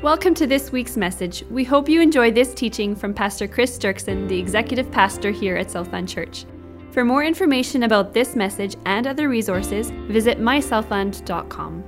[0.00, 1.42] Welcome to this week's message.
[1.50, 5.72] We hope you enjoy this teaching from Pastor Chris Dirksen, the executive pastor here at
[5.72, 6.44] Southland Church.
[6.92, 11.82] For more information about this message and other resources, visit mysouthland.com.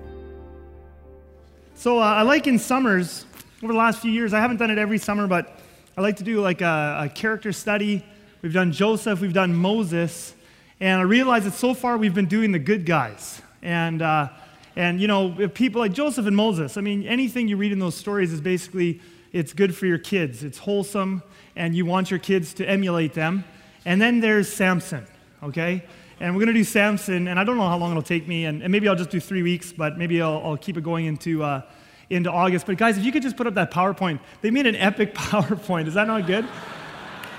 [1.77, 3.27] So uh, I like in summers,
[3.62, 5.61] over the last few years, I haven't done it every summer, but
[5.96, 8.04] I like to do like a, a character study.
[8.42, 10.34] We've done Joseph, we've done Moses,
[10.80, 13.40] and I realize that so far we've been doing the good guys.
[13.62, 14.30] And uh,
[14.77, 17.95] and, you know, people like Joseph and Moses, I mean, anything you read in those
[17.96, 19.01] stories is basically,
[19.33, 20.45] it's good for your kids.
[20.45, 21.23] It's wholesome,
[21.56, 23.45] and you want your kids to emulate them.
[23.84, 25.06] And then there's Samson,
[25.43, 25.84] okay?
[26.20, 28.45] And we're going to do Samson, and I don't know how long it'll take me,
[28.45, 31.07] and, and maybe I'll just do three weeks, but maybe I'll, I'll keep it going
[31.07, 31.62] into, uh,
[32.10, 32.66] into August.
[32.66, 35.87] But guys, if you could just put up that PowerPoint, they made an epic PowerPoint.
[35.87, 36.46] Is that not good?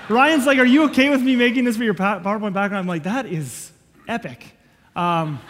[0.08, 2.76] Ryan's like, Are you okay with me making this for your PowerPoint background?
[2.76, 3.70] I'm like, That is
[4.08, 4.44] epic.
[4.96, 5.40] Um,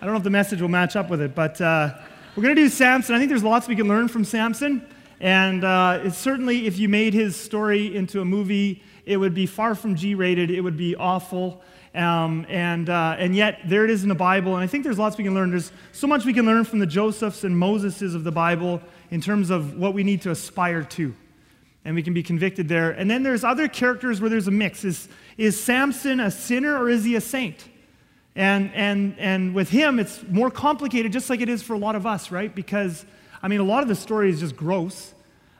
[0.00, 1.92] I don't know if the message will match up with it, but uh,
[2.34, 3.14] we're going to do Samson.
[3.14, 4.82] I think there's lots we can learn from Samson.
[5.20, 9.44] And uh, it's certainly, if you made his story into a movie, it would be
[9.44, 11.60] far from G rated, it would be awful.
[11.94, 14.54] Um, and, uh, and yet, there it is in the Bible.
[14.54, 15.50] And I think there's lots we can learn.
[15.50, 19.20] There's so much we can learn from the Josephs and Moseses of the Bible in
[19.20, 21.14] terms of what we need to aspire to.
[21.84, 22.92] And we can be convicted there.
[22.92, 24.82] And then there's other characters where there's a mix.
[24.82, 27.68] Is, is Samson a sinner or is he a saint?
[28.36, 31.96] And, and, and with him, it's more complicated, just like it is for a lot
[31.96, 32.54] of us, right?
[32.54, 33.04] Because,
[33.42, 35.14] I mean, a lot of the story is just gross.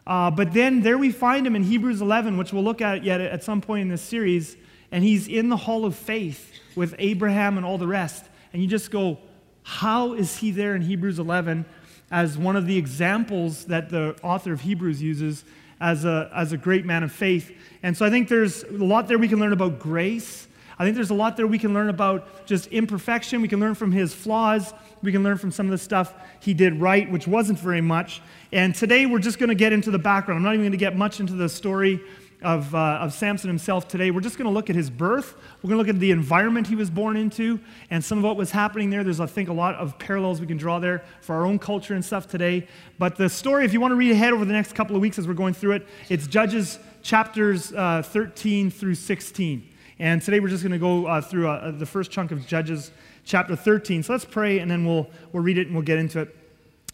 [0.06, 3.20] Uh, but then there we find him in Hebrews 11, which we'll look at yet
[3.20, 4.56] at some point in this series.
[4.92, 8.24] And he's in the hall of faith with Abraham and all the rest.
[8.52, 9.18] And you just go,
[9.62, 11.64] how is he there in Hebrews 11
[12.10, 15.44] as one of the examples that the author of Hebrews uses
[15.80, 17.52] as a, as a great man of faith?
[17.82, 20.48] And so I think there's a lot there we can learn about grace
[20.80, 23.42] I think there's a lot there we can learn about just imperfection.
[23.42, 24.72] We can learn from his flaws.
[25.02, 28.22] We can learn from some of the stuff he did right, which wasn't very much.
[28.50, 30.38] And today we're just going to get into the background.
[30.38, 32.00] I'm not even going to get much into the story
[32.40, 34.10] of, uh, of Samson himself today.
[34.10, 35.34] We're just going to look at his birth.
[35.62, 38.38] We're going to look at the environment he was born into and some of what
[38.38, 39.04] was happening there.
[39.04, 41.92] There's, I think, a lot of parallels we can draw there for our own culture
[41.92, 42.66] and stuff today.
[42.98, 45.18] But the story, if you want to read ahead over the next couple of weeks
[45.18, 49.69] as we're going through it, it's Judges chapters uh, 13 through 16.
[50.00, 52.90] And today we're just going to go uh, through uh, the first chunk of Judges
[53.22, 54.02] chapter 13.
[54.02, 56.36] So let's pray and then we'll, we'll read it and we'll get into it.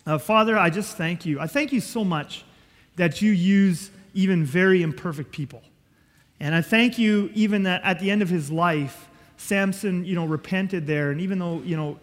[0.05, 1.39] Uh, Father, I just thank you.
[1.39, 2.45] I thank you so much
[2.97, 5.62] that you use even very imperfect people.
[6.41, 10.27] And I thank you even that at the end of his life, Samson, you know,
[10.27, 11.12] repented there.
[11.12, 12.00] And even though, you know,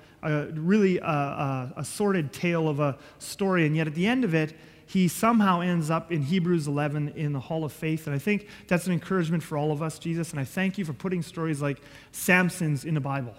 [0.53, 4.33] really a, a, a sordid tale of a story, and yet at the end of
[4.33, 4.55] it,
[4.93, 8.05] he somehow ends up in Hebrews 11 in the Hall of Faith.
[8.05, 10.29] And I think that's an encouragement for all of us, Jesus.
[10.29, 11.81] And I thank you for putting stories like
[12.11, 13.33] Samson's in the Bible.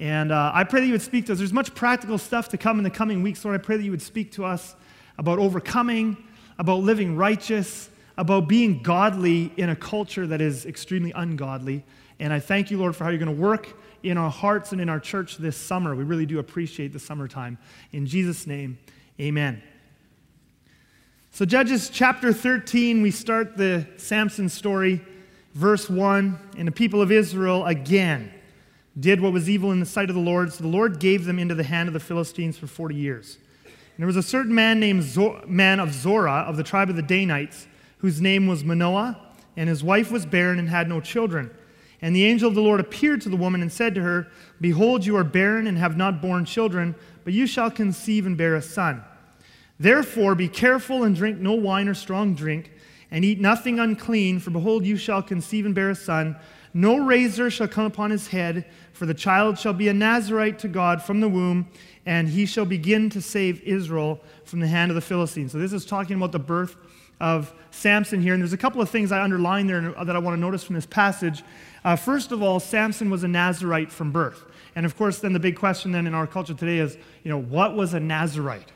[0.00, 1.38] And uh, I pray that you would speak to us.
[1.38, 3.60] There's much practical stuff to come in the coming weeks, Lord.
[3.60, 4.74] I pray that you would speak to us
[5.16, 6.16] about overcoming,
[6.58, 11.84] about living righteous, about being godly in a culture that is extremely ungodly.
[12.18, 14.80] And I thank you, Lord, for how you're going to work in our hearts and
[14.80, 15.94] in our church this summer.
[15.94, 17.58] We really do appreciate the summertime.
[17.92, 18.76] In Jesus' name,
[19.20, 19.62] amen.
[21.34, 25.00] So, Judges chapter 13, we start the Samson story,
[25.54, 26.38] verse 1.
[26.56, 28.32] And the people of Israel again
[29.00, 30.52] did what was evil in the sight of the Lord.
[30.52, 33.38] So the Lord gave them into the hand of the Philistines for 40 years.
[33.64, 36.94] And there was a certain man named Zor- man of Zorah of the tribe of
[36.94, 37.66] the Danites,
[37.98, 39.20] whose name was Manoah,
[39.56, 41.50] and his wife was barren and had no children.
[42.00, 44.28] And the angel of the Lord appeared to the woman and said to her,
[44.60, 46.94] Behold, you are barren and have not borne children,
[47.24, 49.02] but you shall conceive and bear a son.
[49.78, 52.72] Therefore, be careful and drink no wine or strong drink,
[53.10, 56.36] and eat nothing unclean, for behold, you shall conceive and bear a son.
[56.72, 60.68] No razor shall come upon his head, for the child shall be a Nazarite to
[60.68, 61.68] God from the womb,
[62.06, 65.52] and he shall begin to save Israel from the hand of the Philistines.
[65.52, 66.76] So, this is talking about the birth
[67.20, 68.34] of Samson here.
[68.34, 70.74] And there's a couple of things I underline there that I want to notice from
[70.74, 71.42] this passage.
[71.84, 74.44] Uh, first of all, Samson was a Nazarite from birth.
[74.76, 77.40] And of course, then the big question then in our culture today is, you know,
[77.40, 78.72] what was a Nazarite?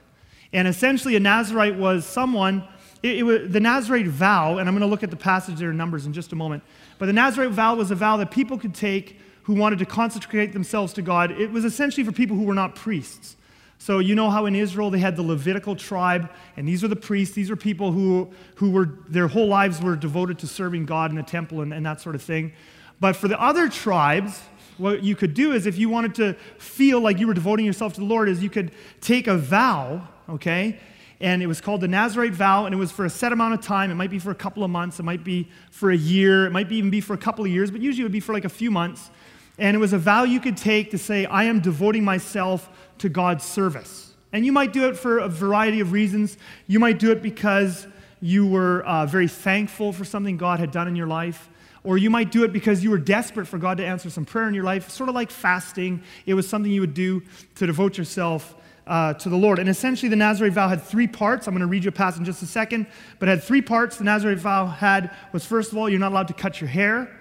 [0.52, 2.66] And essentially, a Nazarite was someone,
[3.02, 5.70] it, it was, the Nazarite vow, and I'm going to look at the passage there
[5.70, 6.62] in Numbers in just a moment,
[6.98, 10.52] but the Nazarite vow was a vow that people could take who wanted to consecrate
[10.52, 11.30] themselves to God.
[11.30, 13.36] It was essentially for people who were not priests.
[13.80, 16.96] So, you know how in Israel they had the Levitical tribe, and these are the
[16.96, 17.34] priests.
[17.34, 21.16] These are people who, who were, their whole lives were devoted to serving God in
[21.16, 22.52] the temple and, and that sort of thing.
[22.98, 24.42] But for the other tribes,
[24.78, 27.94] what you could do is if you wanted to feel like you were devoting yourself
[27.94, 30.78] to the Lord, is you could take a vow okay?
[31.20, 33.60] And it was called the Nazarite vow, and it was for a set amount of
[33.60, 33.90] time.
[33.90, 36.50] It might be for a couple of months, it might be for a year, it
[36.50, 38.32] might be even be for a couple of years, but usually it would be for
[38.32, 39.10] like a few months.
[39.58, 43.08] And it was a vow you could take to say, I am devoting myself to
[43.08, 46.36] God's service, And you might do it for a variety of reasons.
[46.66, 47.86] You might do it because
[48.20, 51.48] you were uh, very thankful for something God had done in your life.
[51.84, 54.48] Or you might do it because you were desperate for God to answer some prayer
[54.48, 56.02] in your life, sort of like fasting.
[56.26, 57.22] It was something you would do
[57.54, 58.54] to devote yourself
[58.88, 59.58] uh, to the Lord.
[59.58, 61.46] And essentially, the Nazarite vow had three parts.
[61.46, 62.86] I'm going to read you a passage in just a second,
[63.18, 63.96] but it had three parts.
[63.96, 67.14] The Nazarite vow had was first of all, you're not allowed to cut your hair.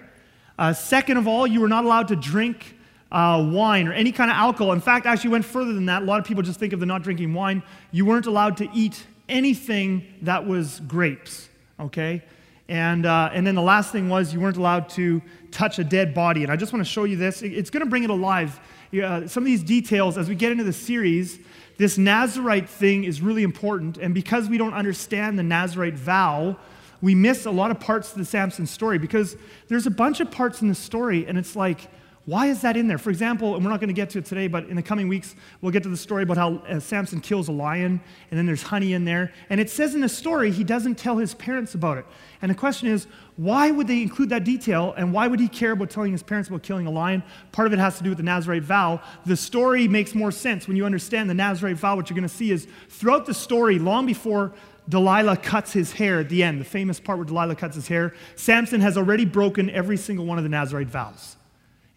[0.58, 2.74] Uh, second of all, you were not allowed to drink
[3.12, 4.72] uh, wine or any kind of alcohol.
[4.72, 6.02] In fact, actually went further than that.
[6.02, 7.62] A lot of people just think of the not drinking wine.
[7.92, 11.48] You weren't allowed to eat anything that was grapes.
[11.78, 12.22] Okay.
[12.68, 16.12] And, uh, and then the last thing was you weren't allowed to touch a dead
[16.12, 16.42] body.
[16.42, 17.42] And I just want to show you this.
[17.42, 18.58] It's going to bring it alive.
[18.92, 21.38] Uh, some of these details, as we get into the series,
[21.76, 23.98] this Nazarite thing is really important.
[23.98, 26.56] And because we don't understand the Nazarite vow,
[27.00, 29.36] we miss a lot of parts of the Samson story because
[29.68, 31.88] there's a bunch of parts in the story, and it's like,
[32.24, 32.98] why is that in there?
[32.98, 35.08] For example, and we're not going to get to it today, but in the coming
[35.08, 38.00] weeks, we'll get to the story about how uh, Samson kills a lion,
[38.30, 39.32] and then there's honey in there.
[39.48, 42.04] And it says in the story, he doesn't tell his parents about it.
[42.42, 43.06] And the question is,
[43.38, 46.48] why would they include that detail, and why would he care about telling his parents
[46.48, 47.22] about killing a lion?
[47.52, 49.00] Part of it has to do with the Nazarite vow.
[49.26, 51.94] The story makes more sense when you understand the Nazarite vow.
[51.94, 54.52] What you're going to see is throughout the story, long before
[54.88, 58.12] Delilah cuts his hair at the end, the famous part where Delilah cuts his hair,
[58.34, 61.36] Samson has already broken every single one of the Nazarite vows.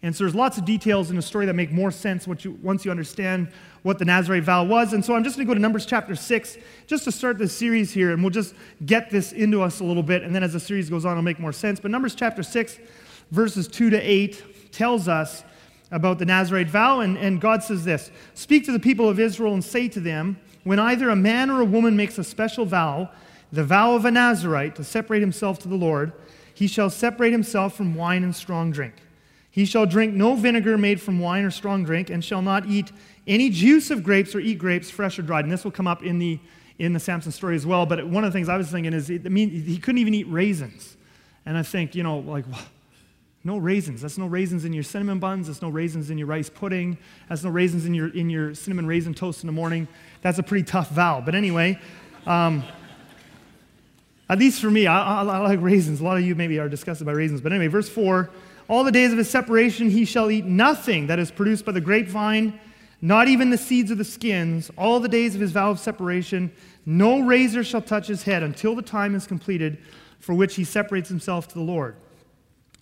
[0.02, 2.58] And so there's lots of details in the story that make more sense once you,
[2.60, 3.48] once you understand
[3.82, 4.92] what the Nazarite vow was.
[4.92, 6.58] And so I'm just going to go to Numbers chapter 6
[6.88, 8.54] just to start this series here, and we'll just
[8.84, 10.22] get this into us a little bit.
[10.22, 11.78] And then as the series goes on, it'll make more sense.
[11.78, 12.80] But Numbers chapter 6,
[13.30, 15.44] verses 2 to 8, tells us
[15.92, 17.00] about the Nazarite vow.
[17.00, 20.36] And, and God says this Speak to the people of Israel and say to them,
[20.64, 23.08] When either a man or a woman makes a special vow,
[23.52, 26.12] the vow of a Nazarite, to separate himself to the Lord,
[26.54, 28.94] he shall separate himself from wine and strong drink.
[29.52, 32.90] He shall drink no vinegar made from wine or strong drink, and shall not eat
[33.26, 35.44] any juice of grapes or eat grapes, fresh or dried.
[35.44, 36.40] And this will come up in the,
[36.78, 37.84] in the Samson story as well.
[37.84, 40.26] But one of the things I was thinking is, I mean, he couldn't even eat
[40.26, 40.96] raisins.
[41.44, 42.46] And I think, you know, like,
[43.44, 44.00] no raisins.
[44.00, 45.48] That's no raisins in your cinnamon buns.
[45.48, 46.96] That's no raisins in your rice pudding.
[47.28, 49.86] That's no raisins in your, in your cinnamon raisin toast in the morning.
[50.22, 51.20] That's a pretty tough vow.
[51.20, 51.78] But anyway,
[52.24, 52.62] um,
[54.30, 56.00] at least for me, I, I, I like raisins.
[56.00, 57.42] A lot of you maybe are disgusted by raisins.
[57.42, 58.30] But anyway, verse 4
[58.68, 61.80] all the days of his separation he shall eat nothing that is produced by the
[61.80, 62.58] grapevine,
[63.00, 64.70] not even the seeds of the skins.
[64.78, 66.52] All the days of his vow of separation,
[66.86, 69.78] no razor shall touch his head until the time is completed
[70.20, 71.96] for which he separates himself to the Lord.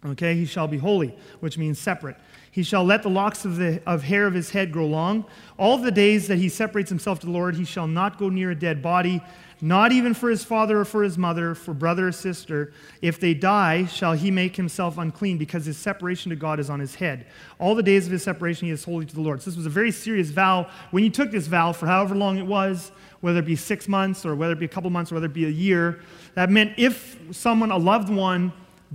[0.04, 2.16] Okay, he shall be holy, which means separate.
[2.50, 5.26] He shall let the locks of, the, of hair of his head grow long.
[5.58, 8.50] All the days that he separates himself to the Lord, he shall not go near
[8.50, 9.22] a dead body,
[9.62, 12.72] not even for his father or for his mother, for brother or sister.
[13.02, 16.80] If they die, shall he make himself unclean, because his separation to God is on
[16.80, 17.26] his head.
[17.58, 19.42] All the days of his separation he is holy to the Lord.
[19.42, 20.68] So this was a very serious vow.
[20.90, 24.24] When you took this vow, for however long it was, whether it be six months
[24.24, 26.00] or whether it be a couple months or whether it be a year,
[26.34, 28.52] that meant if someone, a loved one,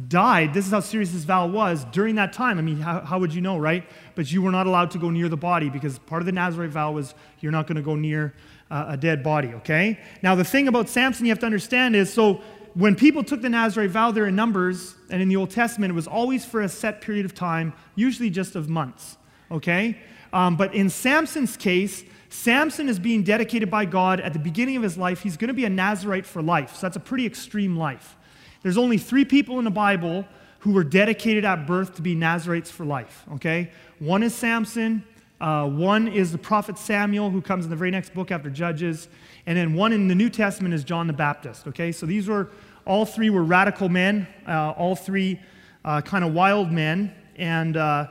[0.08, 2.58] died, this is how serious this vow was during that time.
[2.58, 3.88] I mean, how, how, would you know, right?
[4.16, 6.72] But you were not allowed to go near the body because part of the Nazarite
[6.72, 8.34] vow was you're not going to go near
[8.72, 10.00] uh, a dead body, okay?
[10.22, 12.42] Now, the thing about Samson you have to understand is so
[12.74, 15.96] when people took the Nazarite vow there in Numbers and in the Old Testament, it
[15.96, 19.18] was always for a set period of time, usually just of months,
[19.50, 19.98] okay?
[20.34, 24.84] Um, but in Samson's case, Samson is being dedicated by God at the beginning of
[24.84, 25.22] his life.
[25.22, 26.76] He's going to be a Nazarite for life.
[26.76, 28.18] So that's a pretty extreme life.
[28.62, 30.26] There's only three people in the Bible
[30.60, 33.72] who were dedicated at birth to be Nazarites for life, okay?
[34.00, 35.04] One is Samson,
[35.42, 39.10] uh, one is the prophet Samuel, who comes in the very next book after Judges,
[39.46, 41.92] and then one in the New Testament is John the Baptist, okay?
[41.92, 42.50] So these were,
[42.86, 45.40] all three were radical men, uh, all three
[45.84, 48.08] uh, kind of wild men, and, uh,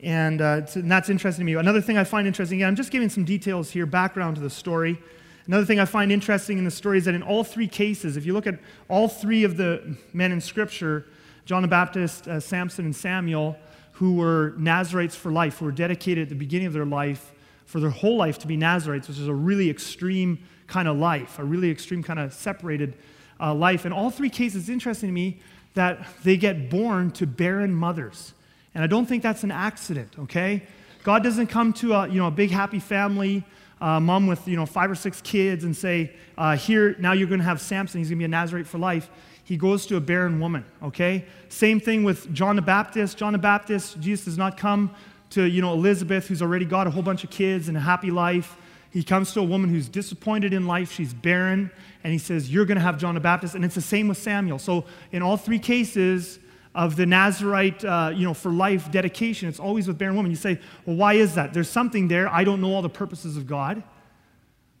[0.00, 1.58] and, uh, and that's interesting to me.
[1.58, 4.50] Another thing I find interesting, yeah, I'm just giving some details here, background to the
[4.50, 5.00] story.
[5.46, 8.26] Another thing I find interesting in the story is that in all three cases, if
[8.26, 11.06] you look at all three of the men in Scripture,
[11.46, 13.56] John the Baptist, uh, Samson, and Samuel,
[13.98, 17.32] who were Nazarites for life, who were dedicated at the beginning of their life
[17.66, 21.38] for their whole life to be Nazarites, which is a really extreme kind of life,
[21.38, 22.96] a really extreme kind of separated
[23.40, 23.84] uh, life.
[23.84, 25.40] In all three cases, it's interesting to me
[25.74, 28.34] that they get born to barren mothers.
[28.74, 30.62] And I don't think that's an accident, okay?
[31.02, 33.44] God doesn't come to a, you know, a big happy family
[33.80, 37.28] uh, mom with you know five or six kids and say, uh, "Here now you're
[37.28, 38.00] going to have Samson.
[38.00, 39.10] He's going to be a Nazarite for life."
[39.48, 40.66] He goes to a barren woman.
[40.82, 41.24] Okay.
[41.48, 43.16] Same thing with John the Baptist.
[43.16, 43.98] John the Baptist.
[43.98, 44.94] Jesus does not come
[45.30, 48.10] to you know Elizabeth, who's already got a whole bunch of kids and a happy
[48.10, 48.58] life.
[48.90, 50.92] He comes to a woman who's disappointed in life.
[50.92, 51.70] She's barren,
[52.04, 54.18] and he says, "You're going to have John the Baptist." And it's the same with
[54.18, 54.58] Samuel.
[54.58, 56.40] So in all three cases
[56.74, 59.48] of the Nazarite, uh, you know, for life dedication.
[59.48, 60.30] It's always with barren women.
[60.30, 61.54] You say, well, why is that?
[61.54, 62.28] There's something there.
[62.28, 63.82] I don't know all the purposes of God.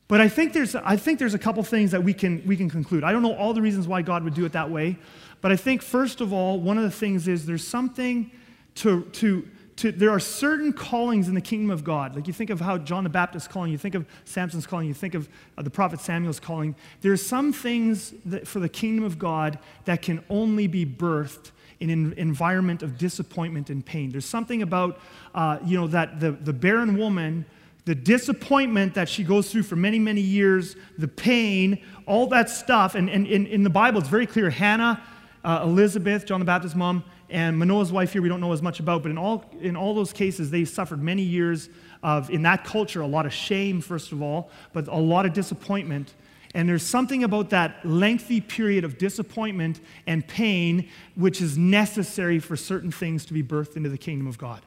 [0.08, 2.70] But I think there's, I think there's a couple things that we can, we can
[2.70, 3.04] conclude.
[3.04, 4.96] I don't know all the reasons why God would do it that way,
[5.42, 8.30] but I think, first of all, one of the things is there's something
[8.76, 9.46] to, to,
[9.76, 12.16] to, there are certain callings in the kingdom of God.
[12.16, 14.94] Like you think of how John the Baptist calling, you think of Samson's calling, you
[14.94, 16.74] think of uh, the prophet Samuel's calling.
[17.02, 21.50] There are some things that, for the kingdom of God that can only be birthed
[21.80, 24.10] in an environment of disappointment and pain.
[24.10, 24.98] There's something about,
[25.34, 27.44] uh, you know, that the, the barren woman
[27.88, 32.94] the disappointment that she goes through for many, many years, the pain, all that stuff.
[32.94, 35.02] And, and, and in the Bible, it's very clear Hannah,
[35.42, 38.78] uh, Elizabeth, John the Baptist's mom, and Manoah's wife here, we don't know as much
[38.78, 41.70] about, but in all, in all those cases, they suffered many years
[42.02, 45.32] of, in that culture, a lot of shame, first of all, but a lot of
[45.32, 46.12] disappointment.
[46.54, 52.54] And there's something about that lengthy period of disappointment and pain which is necessary for
[52.54, 54.60] certain things to be birthed into the kingdom of God.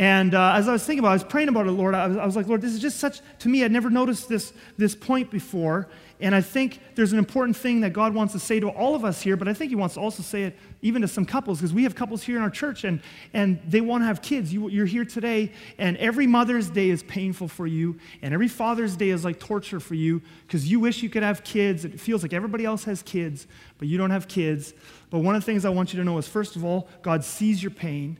[0.00, 2.06] And uh, as I was thinking about it, I was praying about it, Lord, I
[2.06, 4.54] was, I was, like, Lord, this is just such, to me, I'd never noticed this,
[4.78, 5.88] this point before.
[6.20, 9.04] And I think there's an important thing that God wants to say to all of
[9.04, 11.58] us here, but I think He wants to also say it even to some couples,
[11.58, 13.02] because we have couples here in our church and,
[13.34, 14.50] and they want to have kids.
[14.50, 18.96] You, you're here today, and every Mother's Day is painful for you, and every Father's
[18.96, 21.84] Day is like torture for you because you wish you could have kids.
[21.84, 24.72] It feels like everybody else has kids, but you don't have kids.
[25.10, 27.22] But one of the things I want you to know is first of all, God
[27.22, 28.18] sees your pain.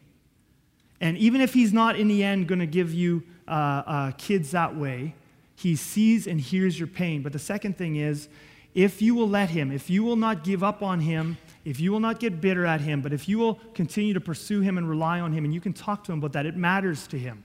[1.01, 4.51] And even if he's not in the end going to give you uh, uh, kids
[4.51, 5.15] that way,
[5.57, 7.23] he sees and hears your pain.
[7.23, 8.29] But the second thing is,
[8.75, 11.93] if you will let him, if you will not give up on him, if you
[11.93, 14.89] will not get bitter at him, but if you will continue to pursue him and
[14.89, 17.45] rely on him, and you can talk to him about that, it matters to him.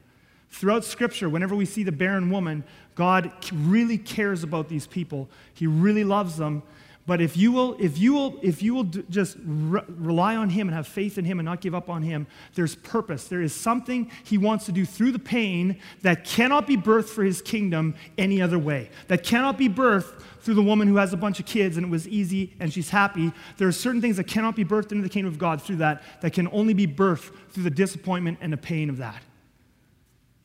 [0.50, 5.28] Throughout Scripture, whenever we see the barren woman, God really cares about these people.
[5.54, 6.64] He really loves them,
[7.08, 10.68] but if you will, if you will, if you will just re- rely on Him
[10.68, 13.28] and have faith in Him and not give up on Him, there's purpose.
[13.28, 17.24] There is something He wants to do through the pain that cannot be birthed for
[17.24, 18.90] His kingdom any other way.
[19.08, 21.90] That cannot be birthed through the woman who has a bunch of kids and it
[21.90, 23.32] was easy and she's happy.
[23.58, 26.02] There are certain things that cannot be birthed into the kingdom of God through that,
[26.22, 29.22] that can only be birthed through the disappointment and the pain of that.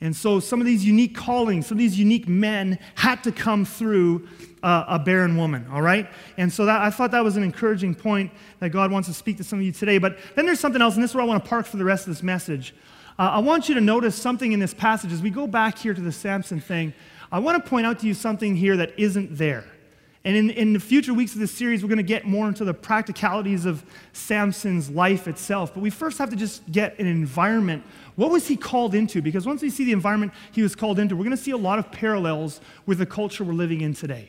[0.00, 3.66] And so some of these unique callings, some of these unique men had to come
[3.66, 4.26] through
[4.62, 6.08] uh, a barren woman, all right?
[6.38, 9.36] And so that, I thought that was an encouraging point that God wants to speak
[9.38, 9.98] to some of you today.
[9.98, 11.84] But then there's something else, and this is where I want to park for the
[11.84, 12.74] rest of this message.
[13.18, 15.12] Uh, I want you to notice something in this passage.
[15.12, 16.94] As we go back here to the Samson thing,
[17.30, 19.64] I want to point out to you something here that isn't there.
[20.24, 22.64] And in, in the future weeks of this series, we're going to get more into
[22.64, 25.72] the practicalities of Samson's life itself.
[25.72, 27.84] But we first have to just get an environment.
[28.20, 29.22] What was he called into?
[29.22, 31.56] Because once we see the environment he was called into, we're going to see a
[31.56, 34.28] lot of parallels with the culture we're living in today.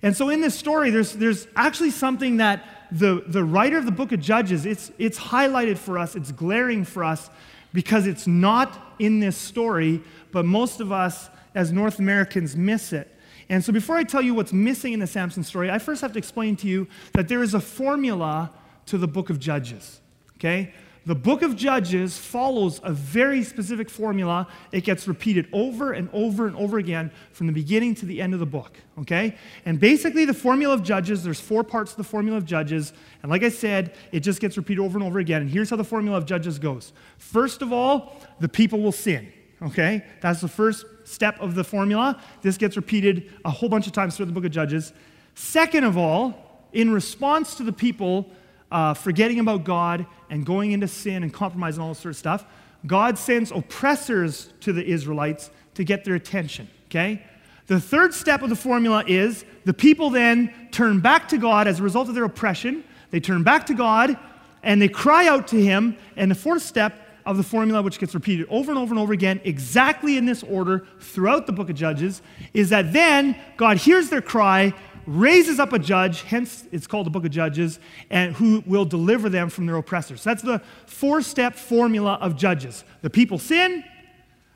[0.00, 3.92] And so in this story, there's, there's actually something that the, the writer of the
[3.92, 7.28] book of Judges, it's, it's highlighted for us, it's glaring for us
[7.74, 10.00] because it's not in this story,
[10.32, 13.14] but most of us as North Americans miss it.
[13.50, 16.12] And so, before I tell you what's missing in the Samson story, I first have
[16.12, 18.50] to explain to you that there is a formula
[18.86, 20.00] to the book of Judges.
[20.38, 20.72] Okay?
[21.06, 24.48] The book of Judges follows a very specific formula.
[24.72, 28.32] It gets repeated over and over and over again from the beginning to the end
[28.32, 28.78] of the book.
[28.98, 29.36] Okay?
[29.66, 32.94] And basically, the formula of Judges, there's four parts to the formula of Judges.
[33.22, 35.42] And like I said, it just gets repeated over and over again.
[35.42, 39.30] And here's how the formula of Judges goes First of all, the people will sin.
[39.60, 40.02] Okay?
[40.22, 42.18] That's the first step of the formula.
[42.40, 44.94] This gets repeated a whole bunch of times throughout the book of Judges.
[45.34, 48.30] Second of all, in response to the people
[48.74, 52.16] uh, forgetting about God and going into sin and compromise and all this sort of
[52.16, 52.44] stuff,
[52.84, 56.68] God sends oppressors to the Israelites to get their attention.
[56.86, 57.24] Okay?
[57.68, 61.78] The third step of the formula is the people then turn back to God as
[61.78, 62.82] a result of their oppression.
[63.10, 64.18] They turn back to God
[64.64, 65.96] and they cry out to Him.
[66.16, 69.12] And the fourth step of the formula, which gets repeated over and over and over
[69.12, 74.10] again, exactly in this order throughout the book of Judges, is that then God hears
[74.10, 74.74] their cry,
[75.06, 77.78] raises up a judge, hence it's called the book of Judges,
[78.10, 80.22] and who will deliver them from their oppressors.
[80.24, 82.84] That's the four step formula of Judges.
[83.02, 83.84] The people sin,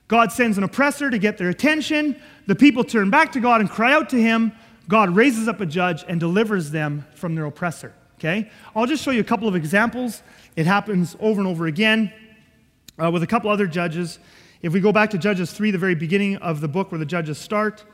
[0.08, 3.68] God sends an oppressor to get their attention, the people turn back to God and
[3.68, 4.52] cry out to Him,
[4.88, 7.92] God raises up a judge and delivers them from their oppressor.
[8.18, 8.50] Okay?
[8.74, 10.22] I'll just show you a couple of examples.
[10.56, 12.12] It happens over and over again
[13.00, 14.18] uh, with a couple other judges.
[14.60, 17.06] If we go back to Judges 3, the very beginning of the book where the
[17.06, 17.84] judges start,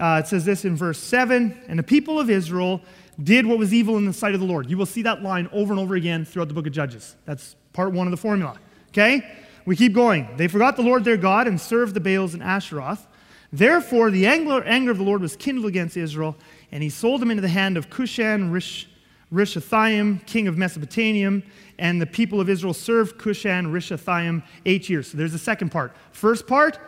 [0.00, 2.80] uh, it says this in verse 7 And the people of Israel
[3.22, 4.68] did what was evil in the sight of the Lord.
[4.68, 7.14] You will see that line over and over again throughout the book of Judges.
[7.24, 8.58] That's part one of the formula.
[8.88, 9.24] Okay?
[9.64, 10.28] We keep going.
[10.36, 13.06] They forgot the Lord their God and served the Baals and Asheroth.
[13.52, 16.36] Therefore, the anger of the Lord was kindled against Israel,
[16.72, 18.88] and he sold them into the hand of Cushan Rish,
[19.32, 21.40] Rishathaim, king of Mesopotamia,
[21.78, 25.12] and the people of Israel served Cushan Rishathaim eight years.
[25.12, 25.94] So there's the second part.
[26.10, 26.80] First part,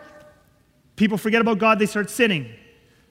[0.96, 2.50] People forget about God, they start sinning.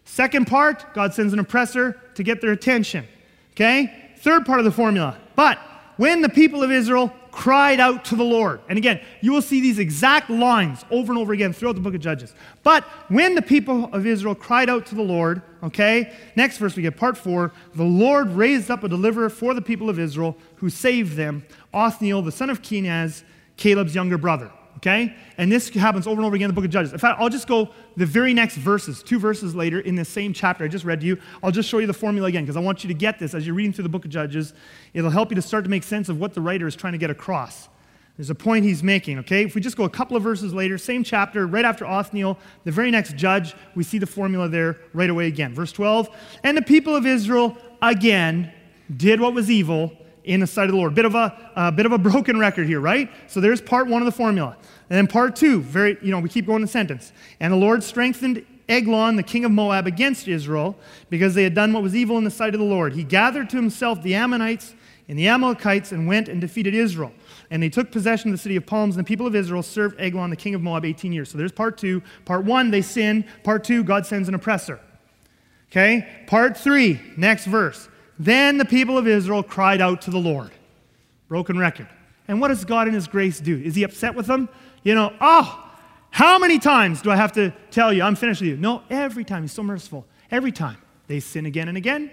[0.06, 3.06] Second part, God sends an oppressor to get their attention.
[3.52, 4.14] Okay?
[4.18, 5.18] Third part of the formula.
[5.36, 5.58] But
[5.98, 8.62] when the people of Israel cried out to the Lord.
[8.70, 11.94] And again, you will see these exact lines over and over again throughout the book
[11.94, 12.34] of Judges.
[12.64, 16.82] But when the people of Israel cried out to the Lord, okay, next verse we
[16.82, 20.70] get part four the Lord raised up a deliverer for the people of Israel who
[20.70, 23.24] saved them, Othniel, the son of Kenaz,
[23.58, 24.50] Caleb's younger brother.
[24.86, 25.16] Okay?
[25.40, 26.94] And this happens over and over again in the book of Judges.
[26.94, 30.32] In fact, I'll just go the very next verses, two verses later in this same
[30.32, 31.18] chapter I just read to you.
[31.42, 33.48] I'll just show you the formula again because I want you to get this as
[33.48, 34.54] you're reading through the book of Judges.
[34.94, 37.00] It'll help you to start to make sense of what the writer is trying to
[37.00, 37.68] get across.
[38.16, 39.44] There's a point he's making, okay?
[39.44, 42.72] If we just go a couple of verses later, same chapter, right after Othniel, the
[42.72, 45.54] very next judge, we see the formula there right away again.
[45.54, 46.10] Verse 12,
[46.44, 48.54] and the people of Israel again
[48.96, 49.92] did what was evil
[50.26, 50.96] in the sight of the Lord.
[50.96, 53.10] Bit of a, a bit of a broken record here, right?
[53.28, 54.58] So there's part one of the formula.
[54.90, 57.12] And then part two, very, you know, we keep going the sentence.
[57.40, 60.76] And the Lord strengthened Eglon, the king of Moab, against Israel
[61.10, 62.94] because they had done what was evil in the sight of the Lord.
[62.94, 64.76] He gathered to himself the Ammonites
[65.08, 67.14] and the Amalekites and went and defeated Israel.
[67.52, 70.00] And they took possession of the city of palms, and the people of Israel served
[70.00, 71.30] Eglon, the king of Moab, 18 years.
[71.30, 72.02] So there's part two.
[72.26, 73.26] Part one, they sin.
[73.44, 74.80] Part two, God sends an oppressor.
[75.72, 76.08] Okay?
[76.26, 77.88] Part three, next verse.
[78.18, 80.52] Then the people of Israel cried out to the Lord.
[81.28, 81.88] Broken record.
[82.28, 83.58] And what does God in His grace do?
[83.58, 84.50] Is He upset with them?
[84.84, 85.62] You know, oh,
[86.12, 88.58] how many times do I have to tell you I'm finished with you?
[88.58, 89.42] No, every time.
[89.42, 90.06] He's so merciful.
[90.32, 90.78] Every time.
[91.08, 92.10] They sin again and again.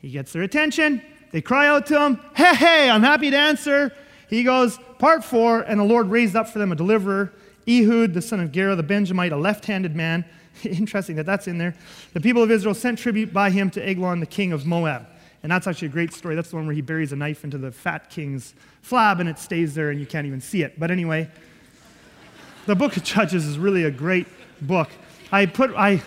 [0.00, 1.00] He gets their attention.
[1.30, 3.92] They cry out to him, Hey, hey, I'm happy to answer.
[4.28, 7.32] He goes, Part four, and the Lord raised up for them a deliverer,
[7.68, 10.24] Ehud, the son of Gera, the Benjamite, a left handed man.
[10.64, 11.74] Interesting that that's in there.
[12.12, 15.06] The people of Israel sent tribute by him to Eglon, the king of Moab.
[15.44, 16.34] And that's actually a great story.
[16.34, 19.38] That's the one where he buries a knife into the fat king's flab and it
[19.38, 20.80] stays there and you can't even see it.
[20.80, 21.28] But anyway,
[22.64, 24.26] the book of Judges is really a great
[24.62, 24.88] book.
[25.30, 26.02] I put, I,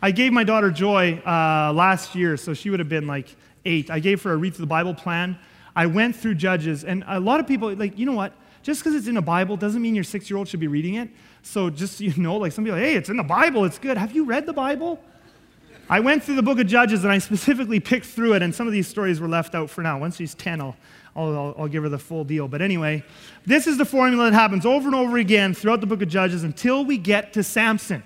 [0.00, 3.90] I gave my daughter Joy uh, last year, so she would have been like eight.
[3.90, 5.36] I gave her a read through the Bible plan.
[5.74, 8.32] I went through Judges, and a lot of people, like, you know what?
[8.62, 10.94] Just because it's in a Bible doesn't mean your six year old should be reading
[10.94, 11.08] it.
[11.42, 13.98] So just you know, like some people, hey, it's in the Bible, it's good.
[13.98, 15.02] Have you read the Bible?
[15.88, 18.66] I went through the book of Judges and I specifically picked through it, and some
[18.66, 19.98] of these stories were left out for now.
[19.98, 20.76] Once she's 10, I'll,
[21.14, 22.48] I'll, I'll, give her the full deal.
[22.48, 23.04] But anyway,
[23.44, 26.42] this is the formula that happens over and over again throughout the book of Judges
[26.42, 28.02] until we get to Samson.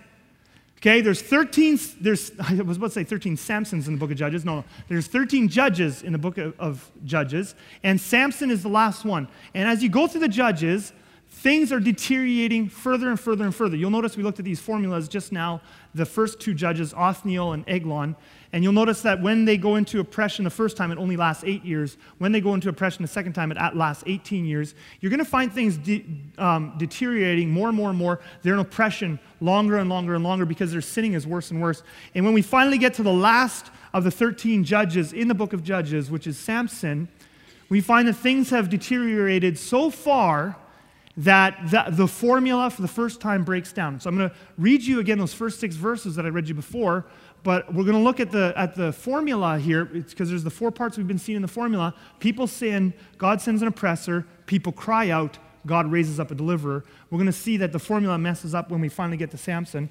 [0.79, 4.17] Okay, there's 13, there's, I was about to say 13 Samsons in the book of
[4.17, 4.45] Judges.
[4.45, 9.05] No, there's 13 judges in the book of, of Judges, and Samson is the last
[9.05, 9.29] one.
[9.55, 10.93] And as you go through the Judges,
[11.39, 13.77] things are deteriorating further and further and further.
[13.77, 15.61] You'll notice we looked at these formulas just now,
[15.95, 18.17] the first two judges, Othniel and Eglon.
[18.53, 21.45] And you'll notice that when they go into oppression the first time, it only lasts
[21.47, 21.97] eight years.
[22.19, 24.75] When they go into oppression the second time, it lasts 18 years.
[25.01, 26.05] You're going to find things de-
[26.39, 28.21] um, deteriorating more and more and more.
[28.43, 31.85] They're in oppression longer and longer and longer because their sinning is worse and worse.
[32.17, 35.53] And when we finally get to the last of the 13 judges in the book
[35.53, 37.07] of Judges, which is Samson,
[37.69, 40.57] we find that things have deteriorated so far
[41.19, 43.99] that the, the, formula for the first time breaks down.
[43.99, 46.55] So I'm going to read you again those first six verses that I read you
[46.55, 47.07] before,
[47.43, 50.71] but we're going to look at the, at the formula here because there's the four
[50.71, 51.93] parts we've been seeing in the formula.
[52.21, 56.85] People sin, God sends an oppressor, people cry out, God raises up a deliverer.
[57.11, 59.91] We're going to see that the formula messes up when we finally get to Samson.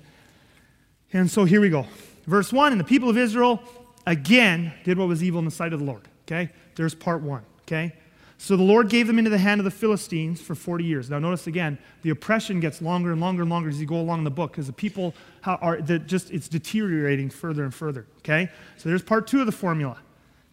[1.12, 1.86] And so here we go.
[2.26, 3.62] Verse 1 And the people of Israel
[4.06, 6.08] again did what was evil in the sight of the Lord.
[6.26, 6.52] Okay?
[6.76, 7.44] There's part one.
[7.64, 7.94] Okay?
[8.40, 11.10] So the Lord gave them into the hand of the Philistines for 40 years.
[11.10, 14.20] Now, notice again, the oppression gets longer and longer and longer as you go along
[14.20, 18.06] in the book because the people are just, it's deteriorating further and further.
[18.20, 18.50] Okay?
[18.78, 19.98] So there's part two of the formula.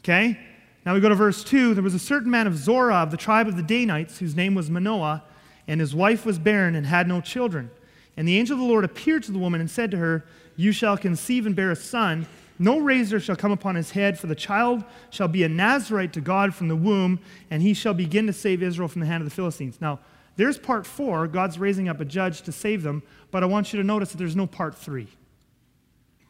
[0.01, 0.39] Okay?
[0.87, 1.75] Now we go to verse 2.
[1.75, 4.55] There was a certain man of Zorah of the tribe of the Danites whose name
[4.55, 5.23] was Manoah,
[5.69, 7.71] and his wife was barren and had no children.
[8.17, 10.25] And the angel of the Lord appeared to the woman and said to her,
[10.57, 12.27] You shall conceive and bear a son
[12.65, 16.21] no razor shall come upon his head, for the child shall be a Nazarite to
[16.21, 19.29] God from the womb, and he shall begin to save Israel from the hand of
[19.29, 19.81] the Philistines.
[19.81, 20.01] Now,
[20.37, 21.29] there's part four.
[21.29, 24.17] God's raising up a judge to save them, but I want you to notice that
[24.17, 25.09] there's no part three.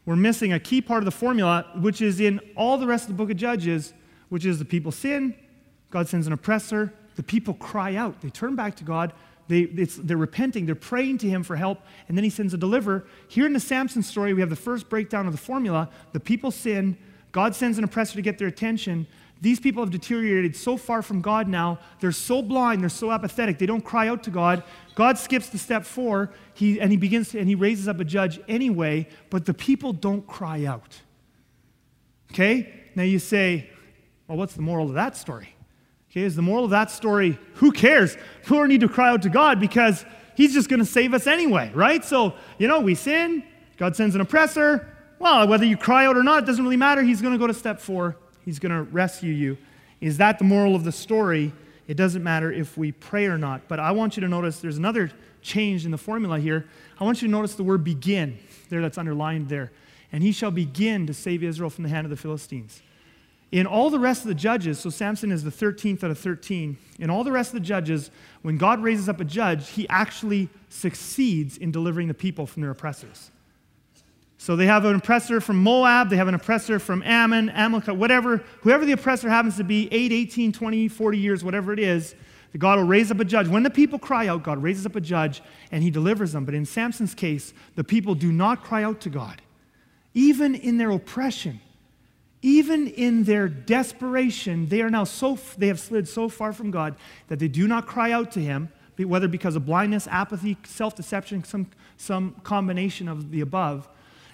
[0.04, 3.08] We're missing a key part of the formula, which is in all the rest of
[3.08, 3.94] the book of Judges,
[4.28, 5.34] which is the people sin,
[5.90, 9.12] God sends an oppressor, the people cry out, they turn back to God,
[9.48, 13.04] they, they're repenting, they're praying to him for help, and then he sends a deliverer.
[13.28, 15.90] Here in the Samson story, we have the first breakdown of the formula.
[16.12, 16.96] The people sin,
[17.32, 19.06] God sends an oppressor to get their attention.
[19.40, 21.78] These people have deteriorated so far from God now.
[22.00, 24.62] They're so blind, they're so apathetic, they don't cry out to God.
[24.94, 28.04] God skips to step four, he, and he begins to, and he raises up a
[28.04, 31.00] judge anyway, but the people don't cry out.
[32.32, 32.72] Okay?
[32.94, 33.68] Now you say,
[34.26, 35.53] well, what's the moral of that story?
[36.14, 38.16] Okay, is the moral of that story, who cares?
[38.46, 41.72] Poor need to cry out to God because he's just going to save us anyway,
[41.74, 42.04] right?
[42.04, 43.42] So, you know, we sin,
[43.78, 44.96] God sends an oppressor.
[45.18, 47.02] Well, whether you cry out or not, it doesn't really matter.
[47.02, 49.58] He's going to go to step four, he's going to rescue you.
[50.00, 51.52] Is that the moral of the story?
[51.88, 53.66] It doesn't matter if we pray or not.
[53.66, 55.10] But I want you to notice there's another
[55.42, 56.68] change in the formula here.
[57.00, 59.72] I want you to notice the word begin there that's underlined there.
[60.12, 62.82] And he shall begin to save Israel from the hand of the Philistines.
[63.54, 66.76] In all the rest of the judges, so Samson is the 13th out of 13,
[66.98, 68.10] in all the rest of the judges,
[68.42, 72.72] when God raises up a judge, he actually succeeds in delivering the people from their
[72.72, 73.30] oppressors.
[74.38, 78.38] So they have an oppressor from Moab, they have an oppressor from Ammon, Amalekite, whatever,
[78.62, 82.16] whoever the oppressor happens to be, 8, 18, 20, 40 years, whatever it is,
[82.58, 83.46] God will raise up a judge.
[83.46, 86.44] When the people cry out, God raises up a judge and he delivers them.
[86.44, 89.42] But in Samson's case, the people do not cry out to God.
[90.12, 91.60] Even in their oppression,
[92.44, 96.94] even in their desperation, they are now so, they have slid so far from God
[97.28, 101.42] that they do not cry out to him, whether because of blindness, apathy, self deception,
[101.42, 103.88] some, some combination of the above.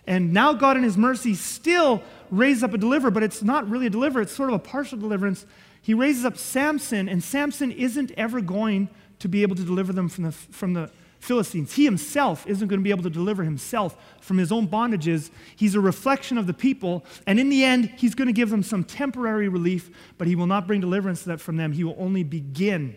[0.09, 3.87] And now God, in His mercy, still raises up a deliverer, but it's not really
[3.87, 5.47] a deliverer, it's sort of a partial deliverance.
[5.81, 8.89] He raises up Samson, and Samson isn't ever going
[9.21, 10.91] to be able to deliver them from the, from the
[11.21, 11.75] Philistines.
[11.75, 15.31] He himself isn't going to be able to deliver himself from his own bondages.
[15.55, 18.63] He's a reflection of the people, and in the end, he's going to give them
[18.63, 21.73] some temporary relief, but he will not bring deliverance from them.
[21.73, 22.97] He will only begin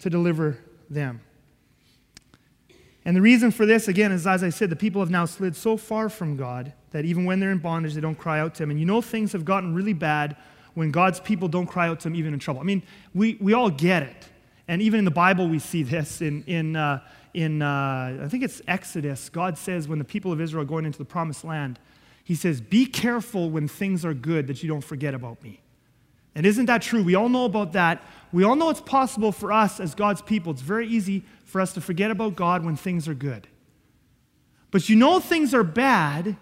[0.00, 1.20] to deliver them.
[3.04, 5.56] And the reason for this, again, is as I said, the people have now slid
[5.56, 8.62] so far from God that even when they're in bondage, they don't cry out to
[8.62, 8.70] Him.
[8.70, 10.36] And you know, things have gotten really bad
[10.74, 12.60] when God's people don't cry out to Him, even in trouble.
[12.60, 12.82] I mean,
[13.14, 14.28] we, we all get it.
[14.70, 16.22] And even in the Bible, we see this.
[16.22, 17.00] In, in, uh,
[17.34, 20.84] in uh, I think it's Exodus, God says when the people of Israel are going
[20.84, 21.80] into the promised land,
[22.22, 25.60] He says, Be careful when things are good that you don't forget about me.
[26.36, 27.02] And isn't that true?
[27.02, 28.00] We all know about that.
[28.30, 30.52] We all know it's possible for us as God's people.
[30.52, 33.48] It's very easy for us to forget about God when things are good.
[34.70, 36.36] But you know things are bad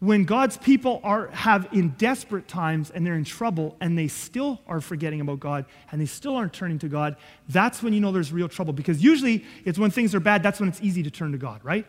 [0.00, 4.60] when God's people are have in desperate times and they're in trouble and they still
[4.68, 7.16] are forgetting about God and they still aren't turning to God.
[7.48, 10.60] That's when you know there's real trouble because usually it's when things are bad that's
[10.60, 11.86] when it's easy to turn to God, right?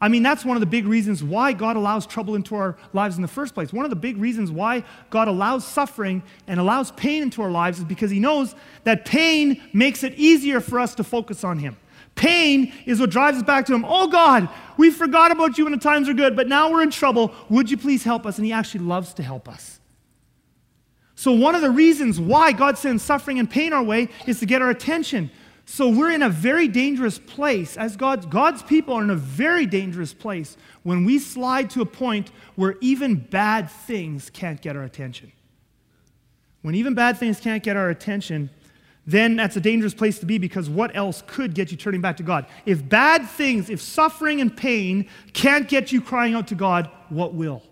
[0.00, 3.16] I mean, that's one of the big reasons why God allows trouble into our lives
[3.16, 3.72] in the first place.
[3.72, 7.78] One of the big reasons why God allows suffering and allows pain into our lives
[7.78, 11.76] is because He knows that pain makes it easier for us to focus on Him.
[12.14, 13.84] Pain is what drives us back to Him.
[13.86, 16.90] Oh God, we forgot about you when the times are good, but now we're in
[16.90, 17.32] trouble.
[17.48, 18.38] Would you please help us?
[18.38, 19.80] And He actually loves to help us.
[21.16, 24.46] So, one of the reasons why God sends suffering and pain our way is to
[24.46, 25.30] get our attention.
[25.66, 27.76] So we're in a very dangerous place.
[27.76, 31.86] As God's, God's people are in a very dangerous place when we slide to a
[31.86, 35.32] point where even bad things can't get our attention.
[36.62, 38.50] When even bad things can't get our attention,
[39.06, 42.16] then that's a dangerous place to be because what else could get you turning back
[42.16, 42.46] to God?
[42.64, 47.34] If bad things, if suffering and pain can't get you crying out to God, what
[47.34, 47.62] will?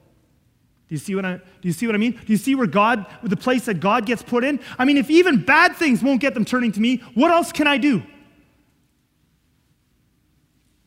[0.88, 2.12] Do you see what I, do you see what I mean?
[2.12, 4.60] Do you see where God, the place that God gets put in?
[4.78, 7.66] I mean, if even bad things won't get them turning to me, what else can
[7.66, 8.02] I do?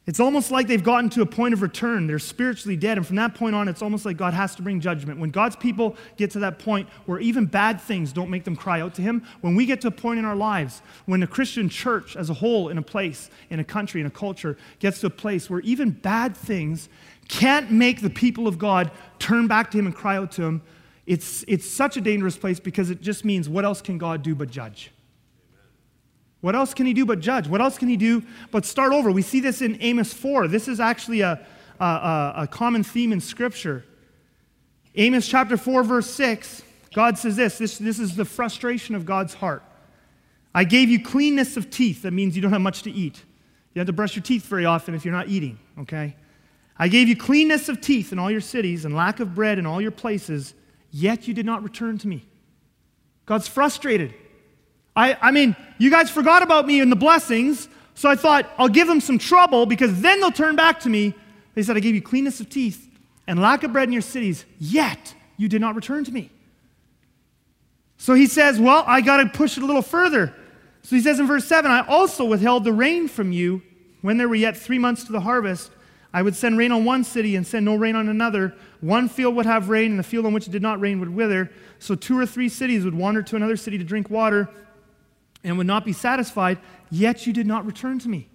[0.07, 2.05] It's almost like they've gotten to a point of return.
[2.05, 2.97] They're spiritually dead.
[2.97, 5.19] And from that point on, it's almost like God has to bring judgment.
[5.19, 8.81] When God's people get to that point where even bad things don't make them cry
[8.81, 11.69] out to Him, when we get to a point in our lives, when the Christian
[11.69, 15.07] church as a whole, in a place, in a country, in a culture, gets to
[15.07, 16.87] a place where even bad things
[17.27, 20.61] can't make the people of God turn back to Him and cry out to Him,
[21.07, 24.35] it's, it's such a dangerous place because it just means what else can God do
[24.35, 24.91] but judge?
[26.45, 27.47] What else can He do but judge?
[27.47, 29.09] What else can He do but start over?
[29.09, 30.47] We see this in Amos 4.
[30.47, 31.43] This is actually a,
[31.79, 33.83] a, a common theme in Scripture.
[34.93, 36.61] Amos chapter 4, verse 6,
[36.93, 39.63] God says this, this this is the frustration of God's heart.
[40.53, 42.03] I gave you cleanness of teeth.
[42.03, 43.23] That means you don't have much to eat.
[43.73, 46.15] You have to brush your teeth very often if you're not eating, okay?
[46.77, 49.65] I gave you cleanness of teeth in all your cities and lack of bread in
[49.65, 50.53] all your places,
[50.91, 52.23] yet you did not return to me.
[53.25, 54.13] God's frustrated.
[54.95, 58.69] I, I mean, you guys forgot about me and the blessings, so I thought I'll
[58.69, 61.13] give them some trouble because then they'll turn back to me.
[61.53, 62.87] They said, I gave you cleanness of teeth
[63.27, 66.29] and lack of bread in your cities, yet you did not return to me.
[67.97, 70.33] So he says, Well, I got to push it a little further.
[70.83, 73.61] So he says in verse 7 I also withheld the rain from you
[74.01, 75.71] when there were yet three months to the harvest
[76.15, 78.55] I would send rain on one city and send no rain on another.
[78.79, 81.13] One field would have rain, and the field on which it did not rain would
[81.13, 81.51] wither.
[81.77, 84.49] So two or three cities would wander to another city to drink water
[85.45, 86.57] and would not be satisfied,
[86.91, 88.27] yet you did not return to me.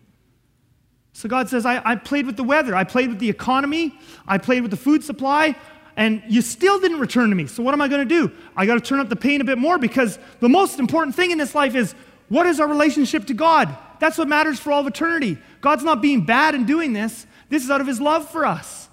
[1.13, 4.39] So God says, I, I played with the weather, I played with the economy, I
[4.39, 5.57] played with the food supply,
[5.97, 7.47] and you still didn't return to me.
[7.47, 8.33] So what am I going to do?
[8.57, 11.33] I got to turn up the pain a bit more because the most important thing
[11.33, 11.95] in this life is
[12.31, 13.77] What is our relationship to God?
[13.99, 15.37] That's what matters for all of eternity.
[15.61, 18.89] God's not being bad in doing this, this is out of his love for us.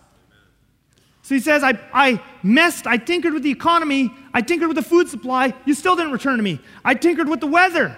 [1.21, 4.84] So he says, I, I messed, I tinkered with the economy, I tinkered with the
[4.84, 6.60] food supply, you still didn't return to me.
[6.84, 7.95] I tinkered with the weather.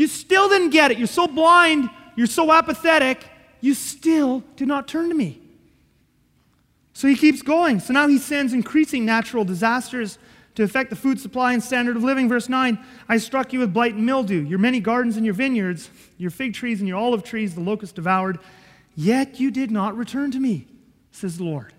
[0.00, 0.96] You still didn't get it.
[0.96, 3.22] You're so blind, you're so apathetic,
[3.60, 5.42] you still did not turn to me.
[6.94, 7.80] So he keeps going.
[7.80, 10.18] So now he sends increasing natural disasters
[10.54, 12.30] to affect the food supply and standard of living.
[12.30, 15.90] Verse 9 I struck you with blight and mildew, your many gardens and your vineyards,
[16.16, 18.38] your fig trees and your olive trees, the locust devoured.
[18.96, 20.66] Yet you did not return to me,
[21.12, 21.74] says the Lord.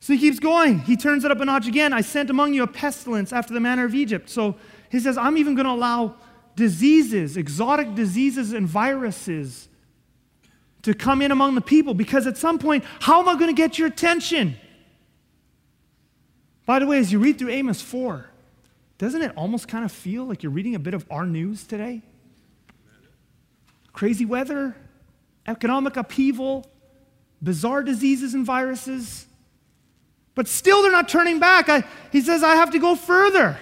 [0.00, 0.80] So he keeps going.
[0.80, 1.92] He turns it up a notch again.
[1.92, 4.28] I sent among you a pestilence after the manner of Egypt.
[4.28, 4.56] So
[4.90, 6.16] he says, I'm even going to allow
[6.54, 9.68] diseases, exotic diseases, and viruses
[10.82, 13.60] to come in among the people because at some point, how am I going to
[13.60, 14.56] get your attention?
[16.64, 18.26] By the way, as you read through Amos 4,
[18.98, 22.02] doesn't it almost kind of feel like you're reading a bit of our news today?
[23.92, 24.76] Crazy weather,
[25.46, 26.66] economic upheaval,
[27.42, 29.26] bizarre diseases and viruses.
[30.34, 31.68] But still, they're not turning back.
[31.68, 33.58] I, he says, I have to go further.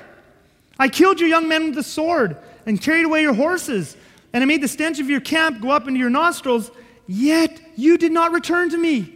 [0.79, 3.97] I killed your young men with the sword and carried away your horses,
[4.33, 6.71] and I made the stench of your camp go up into your nostrils
[7.07, 9.13] yet you did not return to me.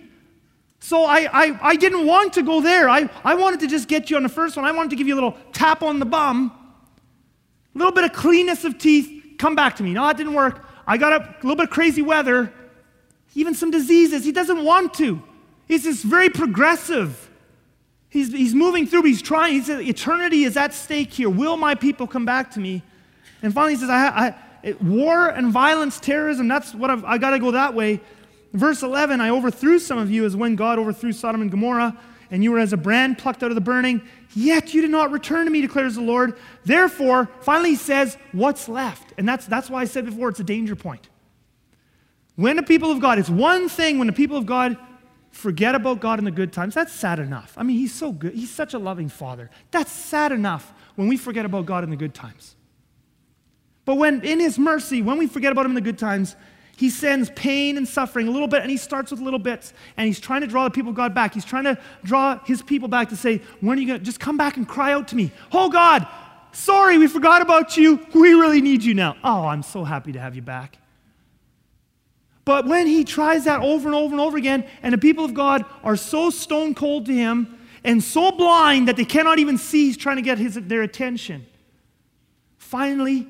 [0.81, 2.89] So I, I, I didn't want to go there.
[2.89, 4.65] I, I wanted to just get you on the first one.
[4.65, 6.53] I wanted to give you a little tap on the bum,
[7.75, 9.37] a little bit of cleanness of teeth.
[9.39, 9.93] Come back to me.
[9.93, 10.65] No, it didn't work.
[10.87, 12.53] I got a little bit of crazy weather,
[13.35, 14.25] even some diseases.
[14.25, 15.23] He doesn't want to.
[15.67, 17.28] He's just very progressive.
[18.11, 19.55] He's, he's moving through, he's trying.
[19.55, 21.29] He says, Eternity is at stake here.
[21.29, 22.83] Will my people come back to me?
[23.43, 27.31] And finally, he says, I, I, war and violence, terrorism, that's what I've, I got
[27.31, 28.01] to go that way.
[28.53, 31.97] Verse 11, I overthrew some of you as when God overthrew Sodom and Gomorrah,
[32.31, 34.03] and you were as a brand plucked out of the burning.
[34.35, 36.39] Yet you did not return to me, declares the Lord.
[36.65, 39.13] Therefore, finally he says, What's left?
[39.19, 41.09] And that's, that's why I said before it's a danger point.
[42.37, 44.77] When the people of God, it's one thing when the people of God
[45.39, 46.75] forget about God in the good times.
[46.75, 47.55] That's sad enough.
[47.57, 48.35] I mean, He's so good.
[48.35, 49.51] He's such a loving Father.
[49.71, 52.57] That's sad enough when we forget about God in the good times.
[53.85, 56.37] But when in his mercy, when we forget about him in the good times,
[56.77, 60.07] he sends pain and suffering a little bit, and he starts with little bits, and
[60.07, 61.35] he's trying to draw the people of God back.
[61.35, 64.21] He's trying to draw his people back to say, When are you going to just
[64.21, 65.33] come back and cry out to me?
[65.53, 66.07] Oh God,
[66.53, 68.05] sorry, we forgot about you.
[68.13, 69.17] We really need you now.
[69.25, 70.79] Oh, I'm so happy to have you back.
[72.49, 75.35] But when he tries that over and over and over again, and the people of
[75.35, 79.85] God are so stone cold to him and so blind that they cannot even see
[79.85, 81.45] he's trying to get his, their attention,
[82.57, 83.29] finally,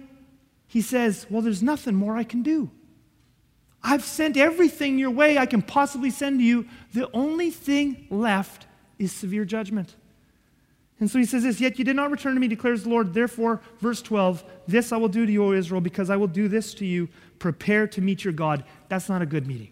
[0.68, 2.70] he says, Well, there's nothing more I can do.
[3.82, 6.68] I've sent everything your way I can possibly send to you.
[6.94, 8.68] The only thing left
[9.00, 9.96] is severe judgment.
[11.00, 13.14] And so he says this, Yet you did not return to me, declares the Lord.
[13.14, 16.48] Therefore, verse 12, this I will do to you, O Israel, because I will do
[16.48, 17.08] this to you.
[17.38, 18.64] Prepare to meet your God.
[18.88, 19.70] That's not a good meeting.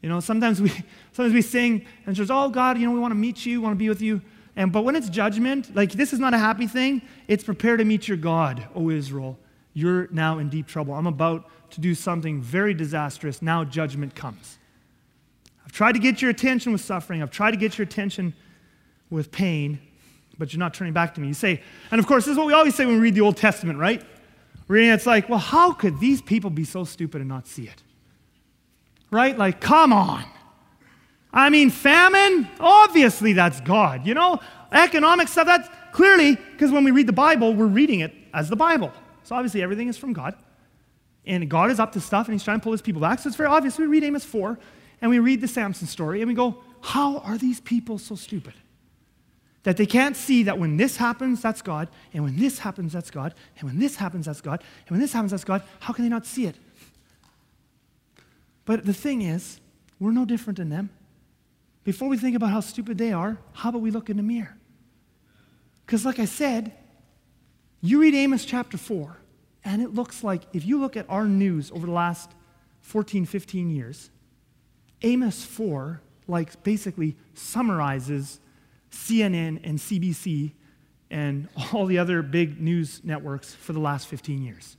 [0.00, 0.68] You know, sometimes we
[1.12, 3.74] sometimes we sing and says, Oh God, you know, we want to meet you, want
[3.74, 4.22] to be with you.
[4.56, 7.84] And but when it's judgment, like this is not a happy thing, it's prepare to
[7.84, 9.38] meet your God, O Israel
[9.74, 10.94] you're now in deep trouble.
[10.94, 13.42] I'm about to do something very disastrous.
[13.42, 14.58] Now judgment comes.
[15.66, 18.32] I've tried to get your attention with suffering, I've tried to get your attention
[19.10, 19.80] with pain,
[20.38, 21.28] but you're not turning back to me.
[21.28, 23.20] You say, and of course, this is what we always say when we read the
[23.20, 24.02] Old Testament, right?
[24.68, 27.82] Reading it's like, well, how could these people be so stupid and not see it?
[29.10, 29.36] Right?
[29.36, 30.24] Like, come on.
[31.32, 34.06] I mean, famine, obviously that's God.
[34.06, 34.40] You know,
[34.72, 38.56] economic stuff, that's clearly, because when we read the Bible, we're reading it as the
[38.56, 38.92] Bible.
[39.24, 40.34] So obviously everything is from God.
[41.26, 43.18] And God is up to stuff and he's trying to pull his people back.
[43.18, 43.78] So it's very obvious.
[43.78, 44.58] We read Amos 4
[45.00, 48.54] and we read the Samson story and we go, how are these people so stupid?
[49.64, 53.10] That they can't see that when this happens, that's God, and when this happens, that's
[53.10, 55.62] God, and when this happens, that's God, and when this happens, that's God.
[55.80, 56.56] How can they not see it?
[58.66, 59.60] But the thing is,
[59.98, 60.90] we're no different than them.
[61.82, 64.56] Before we think about how stupid they are, how about we look in the mirror?
[65.84, 66.72] Because, like I said,
[67.80, 69.16] you read Amos chapter 4,
[69.64, 72.30] and it looks like, if you look at our news over the last
[72.80, 74.10] 14, 15 years,
[75.02, 78.40] Amos 4, like, basically summarizes
[78.94, 80.52] CNN and CBC
[81.10, 84.76] and all the other big news networks for the last 15 years.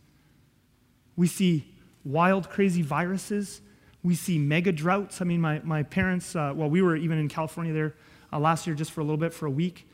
[1.16, 1.74] We see
[2.04, 3.62] wild, crazy viruses.
[4.04, 5.22] We see mega droughts.
[5.22, 7.96] I mean, my, my parents, uh, well, we were even in California there
[8.32, 9.88] uh, last year just for a little bit, for a week.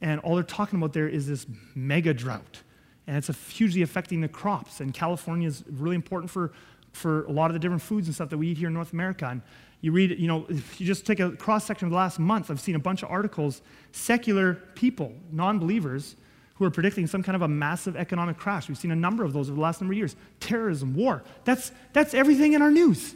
[0.00, 2.62] And all they're talking about there is this mega drought.
[3.06, 4.80] And it's hugely affecting the crops.
[4.80, 6.52] And California is really important for,
[6.92, 8.92] for a lot of the different foods and stuff that we eat here in North
[8.92, 9.26] America.
[9.26, 9.42] And
[9.80, 12.50] you read, you know, if you just take a cross section of the last month,
[12.50, 13.62] I've seen a bunch of articles,
[13.92, 16.16] secular people, non believers,
[16.54, 18.68] who are predicting some kind of a massive economic crash.
[18.68, 20.16] We've seen a number of those over the last number of years.
[20.40, 21.22] Terrorism, war.
[21.44, 23.14] That's, that's everything in our news.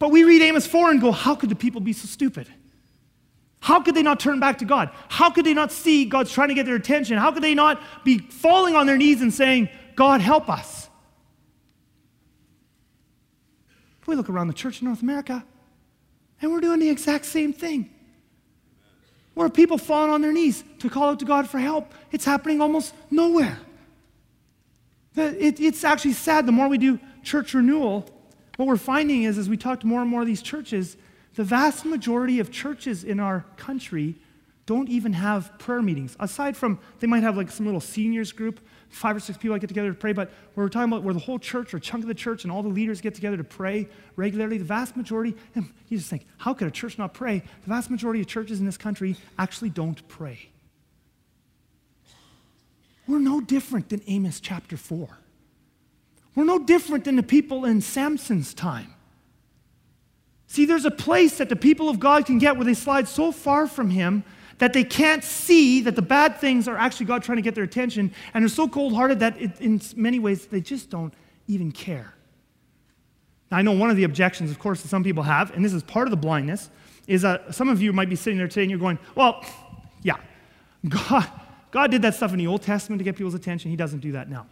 [0.00, 2.48] But we read Amos 4 and go, how could the people be so stupid?
[3.60, 4.90] How could they not turn back to God?
[5.08, 7.16] How could they not see God's trying to get their attention?
[7.16, 10.90] How could they not be falling on their knees and saying, God, help us?
[14.06, 15.44] We look around the church in North America
[16.40, 17.90] and we're doing the exact same thing.
[19.34, 21.92] Where people falling on their knees to call out to God for help.
[22.12, 23.58] It's happening almost nowhere.
[25.16, 26.46] it's actually sad.
[26.46, 28.06] The more we do church renewal,
[28.56, 30.96] what we're finding is as we talk to more and more of these churches,
[31.34, 34.16] the vast majority of churches in our country
[34.66, 36.16] don't even have prayer meetings.
[36.20, 38.60] Aside from, they might have like some little seniors group,
[38.94, 41.20] five or six people I get together to pray, but we're talking about where the
[41.20, 43.88] whole church or chunk of the church and all the leaders get together to pray
[44.16, 44.56] regularly.
[44.56, 47.40] The vast majority, and you just think, how could a church not pray?
[47.40, 50.48] The vast majority of churches in this country actually don't pray.
[53.06, 55.08] We're no different than Amos chapter 4.
[56.36, 58.94] We're no different than the people in Samson's time.
[60.46, 63.32] See, there's a place that the people of God can get where they slide so
[63.32, 64.24] far from Him
[64.58, 67.64] that they can't see that the bad things are actually God trying to get their
[67.64, 71.12] attention, and they're so cold hearted that it, in many ways they just don't
[71.46, 72.14] even care.
[73.50, 75.72] Now, I know one of the objections, of course, that some people have, and this
[75.72, 76.70] is part of the blindness,
[77.06, 79.44] is that some of you might be sitting there today and you're going, well,
[80.02, 80.16] yeah,
[80.88, 81.30] God,
[81.70, 83.70] God did that stuff in the Old Testament to get people's attention.
[83.70, 84.46] He doesn't do that now.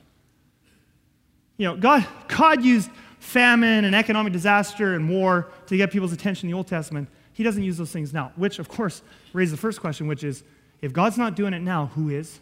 [1.57, 6.49] You know, God, God used famine and economic disaster and war to get people's attention
[6.49, 7.09] in the Old Testament.
[7.33, 10.43] He doesn't use those things now, which, of course, raises the first question, which is
[10.81, 12.41] if God's not doing it now, who is?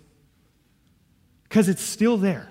[1.44, 2.48] Because it's still there.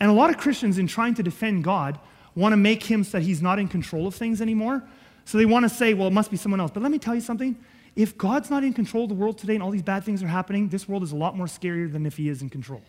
[0.00, 1.98] And a lot of Christians, in trying to defend God,
[2.34, 4.82] want to make him so that he's not in control of things anymore.
[5.24, 6.70] So they want to say, well, it must be someone else.
[6.72, 7.56] But let me tell you something.
[7.96, 10.28] If God's not in control of the world today and all these bad things are
[10.28, 12.82] happening, this world is a lot more scarier than if he is in control.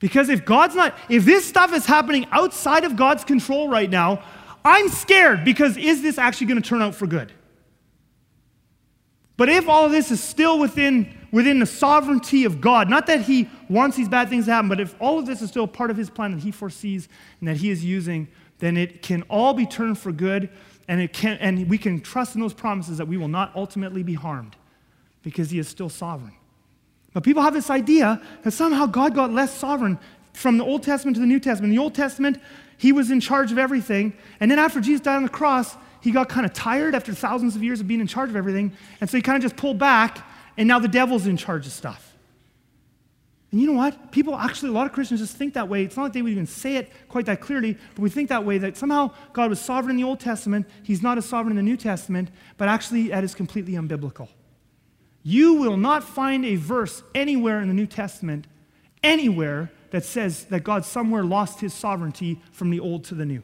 [0.00, 4.22] Because if God's not, if this stuff is happening outside of God's control right now,
[4.64, 7.32] I'm scared because is this actually going to turn out for good?
[9.36, 13.22] But if all of this is still within, within the sovereignty of God, not that
[13.22, 15.90] He wants these bad things to happen, but if all of this is still part
[15.90, 18.26] of His plan that He foresees and that He is using,
[18.58, 20.50] then it can all be turned for good,
[20.88, 24.02] and, it can, and we can trust in those promises that we will not ultimately
[24.02, 24.56] be harmed
[25.22, 26.34] because He is still sovereign.
[27.12, 30.00] But people have this idea that somehow God got less sovereign
[30.32, 31.72] from the Old Testament to the New Testament.
[31.72, 32.40] In the Old Testament,
[32.78, 34.14] he was in charge of everything.
[34.40, 37.56] And then after Jesus died on the cross, he got kind of tired after thousands
[37.56, 38.72] of years of being in charge of everything.
[39.00, 41.72] And so he kind of just pulled back, and now the devil's in charge of
[41.72, 42.08] stuff.
[43.50, 44.12] And you know what?
[44.12, 45.82] People actually, a lot of Christians just think that way.
[45.82, 48.44] It's not like they would even say it quite that clearly, but we think that
[48.44, 51.56] way that somehow God was sovereign in the Old Testament, He's not as sovereign in
[51.56, 54.28] the New Testament, but actually that is completely unbiblical.
[55.22, 58.46] You will not find a verse anywhere in the New Testament,
[59.02, 63.42] anywhere, that says that God somewhere lost his sovereignty from the old to the new.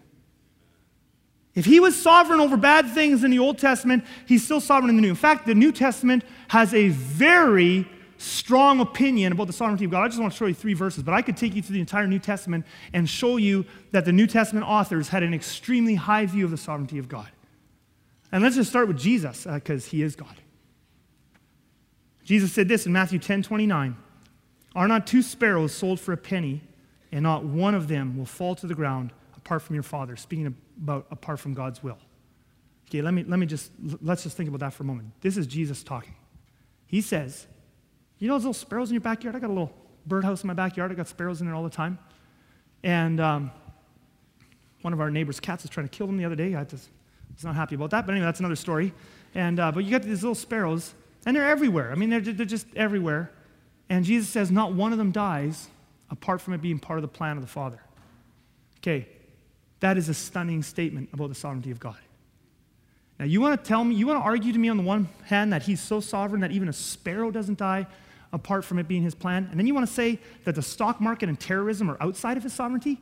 [1.54, 4.96] If he was sovereign over bad things in the Old Testament, he's still sovereign in
[4.96, 5.10] the New.
[5.10, 10.02] In fact, the New Testament has a very strong opinion about the sovereignty of God.
[10.02, 11.80] I just want to show you three verses, but I could take you through the
[11.80, 16.26] entire New Testament and show you that the New Testament authors had an extremely high
[16.26, 17.28] view of the sovereignty of God.
[18.32, 20.34] And let's just start with Jesus, because uh, he is God.
[22.24, 23.96] Jesus said this in Matthew 10 29
[24.74, 26.62] Are not two sparrows sold for a penny,
[27.12, 30.16] and not one of them will fall to the ground apart from your Father?
[30.16, 31.98] Speaking about apart from God's will.
[32.88, 33.70] Okay, let me, let me just,
[34.02, 35.08] let's just think about that for a moment.
[35.20, 36.14] This is Jesus talking.
[36.86, 37.46] He says,
[38.18, 39.36] You know those little sparrows in your backyard?
[39.36, 39.72] I got a little
[40.06, 40.92] birdhouse in my backyard.
[40.92, 41.98] I got sparrows in there all the time.
[42.82, 43.50] And um,
[44.82, 46.54] one of our neighbor's cats was trying to kill them the other day.
[46.54, 46.90] I just
[47.34, 48.06] was not happy about that.
[48.06, 48.92] But anyway, that's another story.
[49.34, 50.94] And, uh, but you got these little sparrows,
[51.26, 51.90] and they're everywhere.
[51.90, 53.32] I mean, they're, they're just everywhere.
[53.94, 55.68] And Jesus says, not one of them dies
[56.10, 57.78] apart from it being part of the plan of the Father.
[58.78, 59.06] Okay,
[59.78, 61.96] that is a stunning statement about the sovereignty of God.
[63.20, 65.08] Now, you want to tell me, you want to argue to me on the one
[65.26, 67.86] hand that he's so sovereign that even a sparrow doesn't die
[68.32, 71.00] apart from it being his plan, and then you want to say that the stock
[71.00, 73.00] market and terrorism are outside of his sovereignty?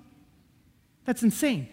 [1.07, 1.71] That's insane.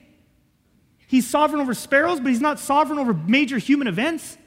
[1.08, 4.38] He's sovereign over sparrows, but he's not sovereign over major human events.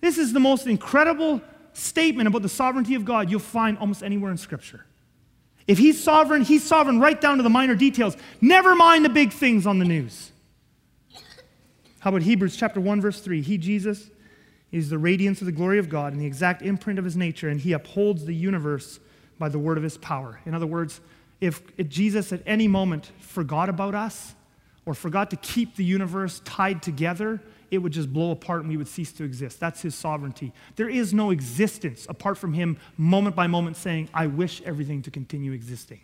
[0.00, 1.42] This is the most incredible
[1.76, 4.84] statement about the sovereignty of God you'll find almost anywhere in Scripture.
[5.66, 8.16] If He's sovereign, He's sovereign right down to the minor details.
[8.40, 10.30] Never mind the big things on the news.
[12.00, 13.42] How about Hebrews chapter 1, verse 3?
[13.42, 14.10] He, Jesus,
[14.70, 17.48] is the radiance of the glory of God and the exact imprint of His nature,
[17.48, 19.00] and He upholds the universe
[19.38, 20.40] by the word of His power.
[20.46, 21.00] In other words,
[21.40, 24.34] if Jesus at any moment forgot about us
[24.86, 28.76] or forgot to keep the universe tied together it would just blow apart and we
[28.76, 29.60] would cease to exist.
[29.60, 30.52] That's his sovereignty.
[30.76, 35.10] There is no existence apart from him, moment by moment, saying, I wish everything to
[35.10, 36.00] continue existing.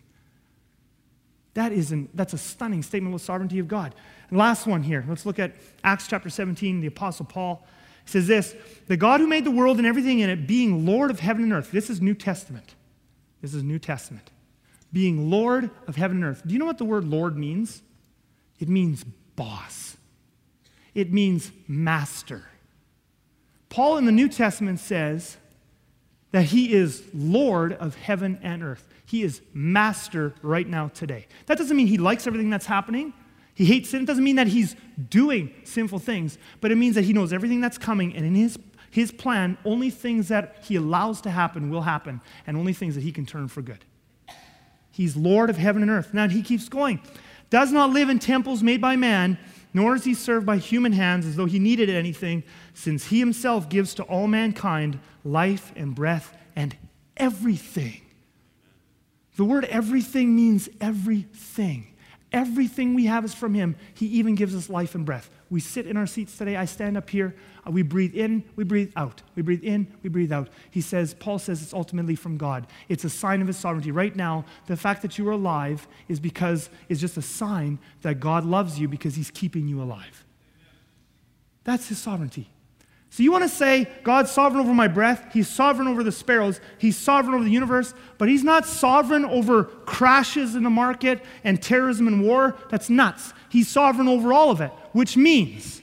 [1.55, 3.95] That is an, that's a stunning statement of the sovereignty of God.
[4.31, 5.05] And last one here.
[5.07, 5.53] Let's look at
[5.85, 7.67] Acts chapter 17, the Apostle Paul.
[8.05, 8.57] He says this
[8.89, 11.53] The God who made the world and everything in it, being Lord of heaven and
[11.53, 11.71] earth.
[11.71, 12.75] This is New Testament.
[13.43, 14.31] This is New Testament.
[14.93, 16.43] Being Lord of heaven and earth.
[16.47, 17.83] Do you know what the word Lord means?
[18.59, 19.05] It means
[19.37, 19.92] boss,
[20.95, 22.45] it means master.
[23.69, 25.37] Paul in the New Testament says
[26.33, 28.87] that he is Lord of heaven and earth.
[29.07, 31.27] He is master right now today.
[31.47, 33.13] That doesn't mean he likes everything that's happening.
[33.55, 34.03] He hates sin.
[34.03, 34.77] It doesn't mean that he's
[35.11, 38.59] doing sinful things, but it means that he knows everything that's coming, and in his,
[38.91, 43.03] his plan, only things that he allows to happen will happen, and only things that
[43.03, 43.85] he can turn for good.
[44.91, 46.15] He's Lord of heaven and earth.
[46.15, 47.01] Now he keeps going.
[47.51, 49.39] Does not live in temples made by man,
[49.75, 52.43] nor is he served by human hands as though he needed anything,
[52.75, 56.77] since he himself gives to all mankind life and breath and
[57.17, 58.03] everything.
[59.37, 61.92] The word everything means everything.
[62.33, 63.77] Everything we have is from Him.
[63.95, 65.29] He even gives us life and breath.
[65.51, 66.57] We sit in our seats today.
[66.57, 67.35] I stand up here.
[67.67, 69.21] Uh, we breathe in, we breathe out.
[69.35, 70.49] We breathe in, we breathe out.
[70.71, 72.67] He says, Paul says it's ultimately from God.
[72.89, 73.91] It's a sign of His sovereignty.
[73.91, 78.19] Right now, the fact that you are alive is because is just a sign that
[78.19, 80.25] God loves you because He's keeping you alive.
[81.65, 82.49] That's His sovereignty.
[83.13, 85.35] So you want to say God's sovereign over my breath?
[85.35, 86.63] He's sovereign over the sparrows.
[86.79, 91.63] He's sovereign over the universe, but he's not sovereign over crashes in the market and
[91.63, 92.57] terrorism and war.
[92.71, 93.35] That's nuts.
[93.51, 95.83] He's sovereign over all of it, which means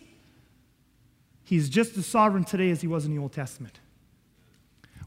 [1.43, 3.79] he's just as sovereign today as he was in the Old Testament.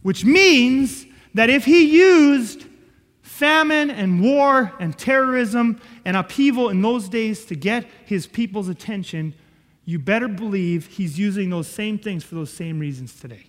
[0.03, 2.67] Which means that if he used
[3.23, 9.35] famine and war and terrorism and upheaval in those days to get his people's attention,
[9.85, 13.47] you better believe he's using those same things for those same reasons today.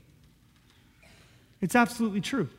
[1.62, 2.50] It's absolutely true.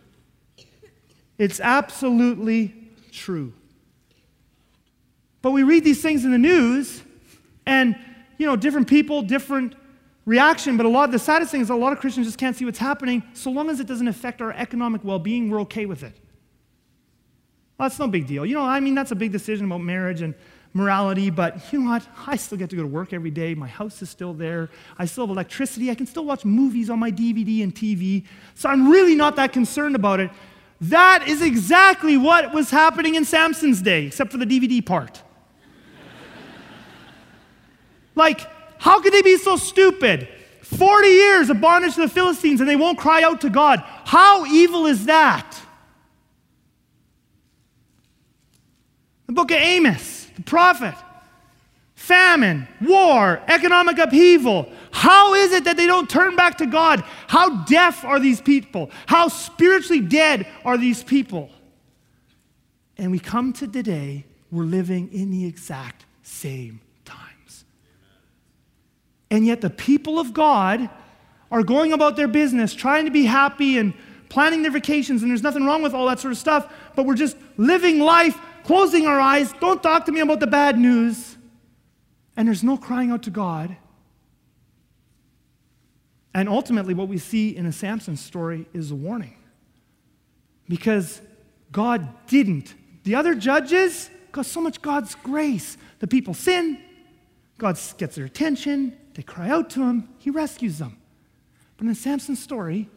[1.38, 2.74] It's absolutely
[3.10, 3.52] true.
[5.42, 7.02] But we read these things in the news,
[7.66, 7.96] and,
[8.38, 9.74] you know, different people, different
[10.24, 12.64] reaction, but a lot, the saddest thing is a lot of Christians just can't see
[12.64, 13.22] what's happening.
[13.34, 16.16] So long as it doesn't affect our economic well being, we're okay with it.
[17.76, 18.46] Well, that's no big deal.
[18.46, 20.34] You know, I mean, that's a big decision about marriage and
[20.74, 22.06] morality, but you know what?
[22.26, 23.54] I still get to go to work every day.
[23.54, 24.68] My house is still there.
[24.98, 25.90] I still have electricity.
[25.90, 28.24] I can still watch movies on my DVD and TV.
[28.56, 30.30] So I'm really not that concerned about it.
[30.80, 35.22] That is exactly what was happening in Samson's day, except for the DVD part.
[38.16, 38.40] like,
[38.78, 40.28] how could they be so stupid?
[40.62, 43.80] 40 years of bondage to the Philistines and they won't cry out to God.
[44.04, 45.60] How evil is that?
[49.26, 50.94] The book of Amos the prophet.
[51.94, 54.68] Famine, war, economic upheaval.
[54.90, 57.04] How is it that they don't turn back to God?
[57.28, 58.90] How deaf are these people?
[59.06, 61.50] How spiritually dead are these people?
[62.98, 67.64] And we come to today, we're living in the exact same times.
[69.30, 70.88] And yet, the people of God
[71.50, 73.94] are going about their business, trying to be happy and
[74.28, 77.14] planning their vacations, and there's nothing wrong with all that sort of stuff, but we're
[77.14, 79.52] just living life closing our eyes.
[79.60, 81.36] Don't talk to me about the bad news.
[82.36, 83.76] And there's no crying out to God.
[86.34, 89.36] And ultimately, what we see in the Samson story is a warning.
[90.68, 91.20] Because
[91.70, 92.74] God didn't.
[93.04, 95.76] The other judges got so much God's grace.
[96.00, 96.80] The people sin,
[97.58, 100.98] God gets their attention, they cry out to him, he rescues them.
[101.76, 102.88] But in Samson's story,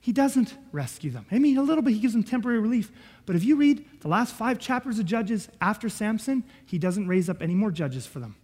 [0.00, 1.26] he doesn't rescue them.
[1.32, 2.92] I mean, a little bit, he gives them temporary relief.
[3.26, 7.30] But if you read the last five chapters of Judges after Samson, he doesn't raise
[7.30, 8.36] up any more judges for them.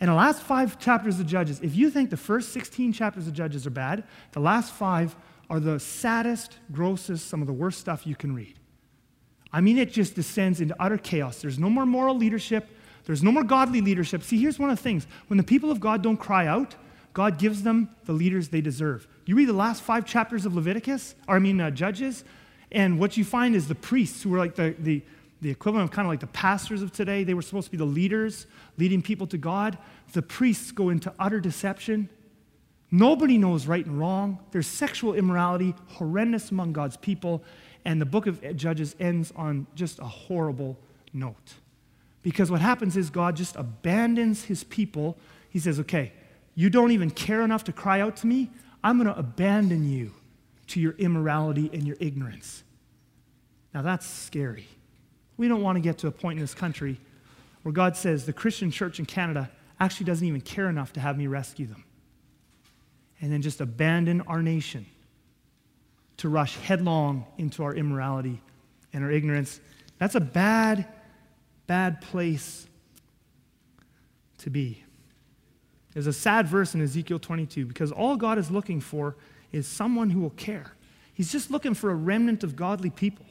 [0.00, 3.34] In the last five chapters of Judges, if you think the first 16 chapters of
[3.34, 5.14] Judges are bad, the last five
[5.50, 8.58] are the saddest, grossest, some of the worst stuff you can read.
[9.52, 11.42] I mean, it just descends into utter chaos.
[11.42, 12.68] There's no more moral leadership,
[13.04, 14.22] there's no more godly leadership.
[14.22, 16.76] See, here's one of the things when the people of God don't cry out,
[17.12, 19.06] God gives them the leaders they deserve.
[19.26, 22.24] You read the last five chapters of Leviticus, or I mean, uh, Judges,
[22.72, 25.02] and what you find is the priests, who were like the, the,
[25.40, 27.76] the equivalent of kind of like the pastors of today, they were supposed to be
[27.76, 28.46] the leaders,
[28.78, 29.78] leading people to God.
[30.12, 32.08] The priests go into utter deception.
[32.90, 34.38] Nobody knows right and wrong.
[34.50, 37.42] There's sexual immorality, horrendous among God's people.
[37.84, 40.76] And the book of Judges ends on just a horrible
[41.12, 41.54] note.
[42.22, 45.16] Because what happens is God just abandons his people.
[45.48, 46.12] He says, okay,
[46.54, 48.50] you don't even care enough to cry out to me.
[48.84, 50.12] I'm going to abandon you
[50.70, 52.64] to your immorality and your ignorance.
[53.74, 54.66] Now that's scary.
[55.36, 57.00] We don't want to get to a point in this country
[57.62, 61.16] where God says the Christian church in Canada actually doesn't even care enough to have
[61.16, 61.84] me rescue them.
[63.20, 64.86] And then just abandon our nation
[66.18, 68.40] to rush headlong into our immorality
[68.92, 69.60] and our ignorance.
[69.98, 70.86] That's a bad,
[71.66, 72.66] bad place
[74.38, 74.84] to be.
[75.92, 79.16] There's a sad verse in Ezekiel 22 because all God is looking for
[79.52, 80.72] is someone who will care.
[81.12, 83.26] He's just looking for a remnant of godly people.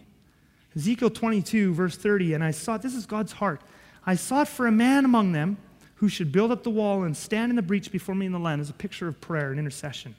[0.75, 3.61] Ezekiel 22, verse 30, and I sought, this is God's heart.
[4.05, 5.57] I sought for a man among them
[5.95, 8.39] who should build up the wall and stand in the breach before me in the
[8.39, 10.15] land as a picture of prayer and intercession.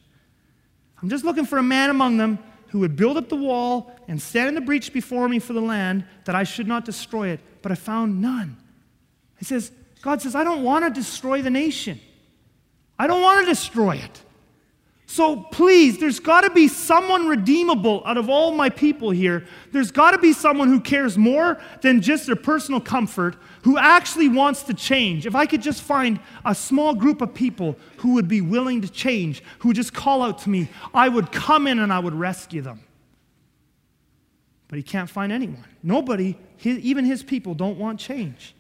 [1.01, 2.39] I'm just looking for a man among them
[2.69, 5.61] who would build up the wall and stand in the breach before me for the
[5.61, 8.57] land that I should not destroy it, but I found none.
[9.39, 9.73] He says,
[10.03, 11.99] God says, I don't want to destroy the nation.
[12.99, 14.23] I don't want to destroy it.
[15.11, 19.45] So please, there's got to be someone redeemable out of all my people here.
[19.73, 24.29] There's got to be someone who cares more than just their personal comfort, who actually
[24.29, 25.27] wants to change.
[25.27, 28.89] If I could just find a small group of people who would be willing to
[28.89, 32.15] change, who would just call out to me, I would come in and I would
[32.15, 32.79] rescue them.
[34.69, 35.65] But he can't find anyone.
[35.83, 38.55] Nobody, his, even his people, don't want change.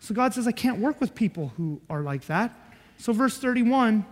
[0.00, 2.58] So God says, I can't work with people who are like that.
[2.96, 4.06] So, verse 31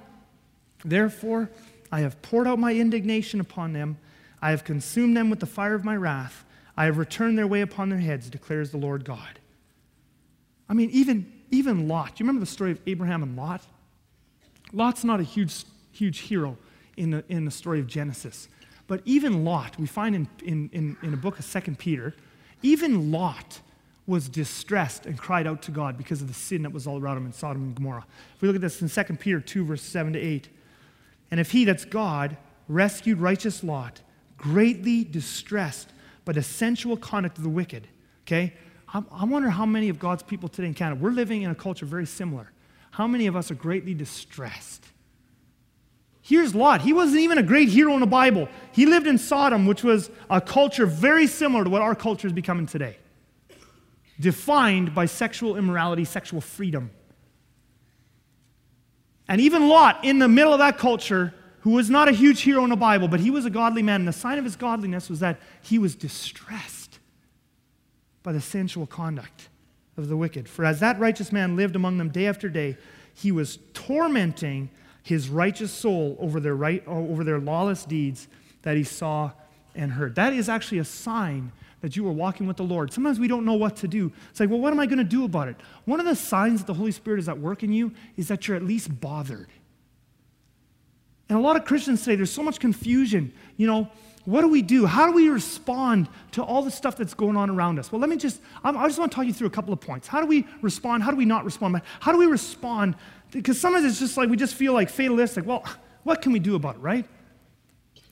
[0.85, 1.51] Therefore,
[1.93, 3.99] I have poured out my indignation upon them.
[4.41, 6.45] I have consumed them with the fire of my wrath.
[6.77, 9.39] I have returned their way upon their heads, declares the Lord God.
[10.69, 12.17] I mean, even, even Lot.
[12.17, 13.63] Do you remember the story of Abraham and Lot?
[14.73, 16.57] Lot's not a huge, huge hero
[16.97, 18.49] in the, in the story of Genesis.
[18.87, 22.15] But even Lot, we find in, in, in, in a book of Second Peter,
[22.63, 23.61] even Lot
[24.07, 27.17] was distressed and cried out to God because of the sin that was all around
[27.17, 28.05] him in Sodom and Gomorrah.
[28.35, 30.49] If we look at this in 2 Peter 2, verse 7 to 8,
[31.31, 32.37] and if he, that's God,
[32.69, 34.01] rescued righteous Lot,
[34.37, 35.91] greatly distressed
[36.25, 37.89] by the sensual conduct of the wicked,
[38.27, 38.55] okay?
[38.93, 41.55] I, I wonder how many of God's people today in Canada, we're living in a
[41.55, 42.51] culture very similar.
[42.91, 44.85] How many of us are greatly distressed?
[46.23, 46.83] Here's Lot.
[46.83, 48.49] He wasn't even a great hero in the Bible.
[48.73, 52.33] He lived in Sodom, which was a culture very similar to what our culture is
[52.33, 52.99] becoming today,
[54.19, 56.91] defined by sexual immorality, sexual freedom.
[59.31, 62.65] And even Lot, in the middle of that culture, who was not a huge hero
[62.65, 64.01] in the Bible, but he was a godly man.
[64.01, 66.99] And the sign of his godliness was that he was distressed
[68.25, 69.49] by the sensual conduct
[69.97, 70.49] of the wicked.
[70.49, 72.77] For as that righteous man lived among them day after day,
[73.15, 74.69] he was tormenting
[75.05, 78.27] his righteous soul over their, right, over their lawless deeds
[78.63, 79.31] that he saw
[79.77, 80.17] and heard.
[80.17, 82.93] That is actually a sign that you are walking with the Lord.
[82.93, 84.13] Sometimes we don't know what to do.
[84.31, 85.57] It's like, well, what am I going to do about it?
[85.85, 88.47] One of the signs that the Holy Spirit is at work in you is that
[88.47, 89.49] you're at least bothered.
[91.29, 93.33] And a lot of Christians say there's so much confusion.
[93.57, 93.89] You know,
[94.25, 94.85] what do we do?
[94.85, 97.91] How do we respond to all the stuff that's going on around us?
[97.91, 100.07] Well, let me just, I just want to talk you through a couple of points.
[100.09, 101.03] How do we respond?
[101.03, 101.81] How do we not respond?
[102.01, 102.97] How do we respond?
[103.31, 105.47] Because sometimes it's just like we just feel like fatalistic.
[105.47, 105.65] Well,
[106.03, 107.07] what can we do about it, right?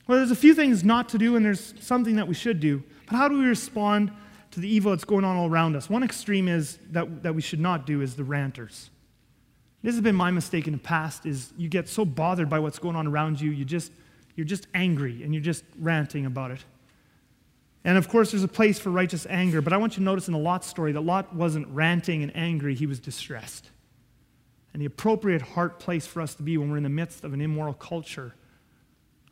[0.07, 2.83] Well, there's a few things not to do, and there's something that we should do.
[3.09, 4.11] But how do we respond
[4.51, 5.89] to the evil that's going on all around us?
[5.89, 8.91] One extreme is that, that we should not do is the ranters.
[9.81, 12.79] This has been my mistake in the past is you get so bothered by what's
[12.79, 13.91] going on around you, you just,
[14.35, 16.63] you're just angry and you're just ranting about it.
[17.83, 20.27] And of course, there's a place for righteous anger, but I want you to notice
[20.27, 23.69] in the Lot story that Lot wasn't ranting and angry, he was distressed.
[24.73, 27.33] And the appropriate heart place for us to be when we're in the midst of
[27.33, 28.35] an immoral culture.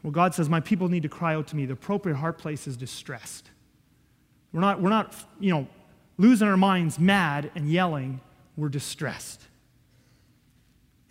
[0.01, 1.65] Well, God says, My people need to cry out to me.
[1.65, 3.51] The appropriate heart place is distressed.
[4.57, 5.67] We're not, we're not, you know,
[6.17, 8.19] losing our minds mad and yelling.
[8.55, 9.39] We're distressed.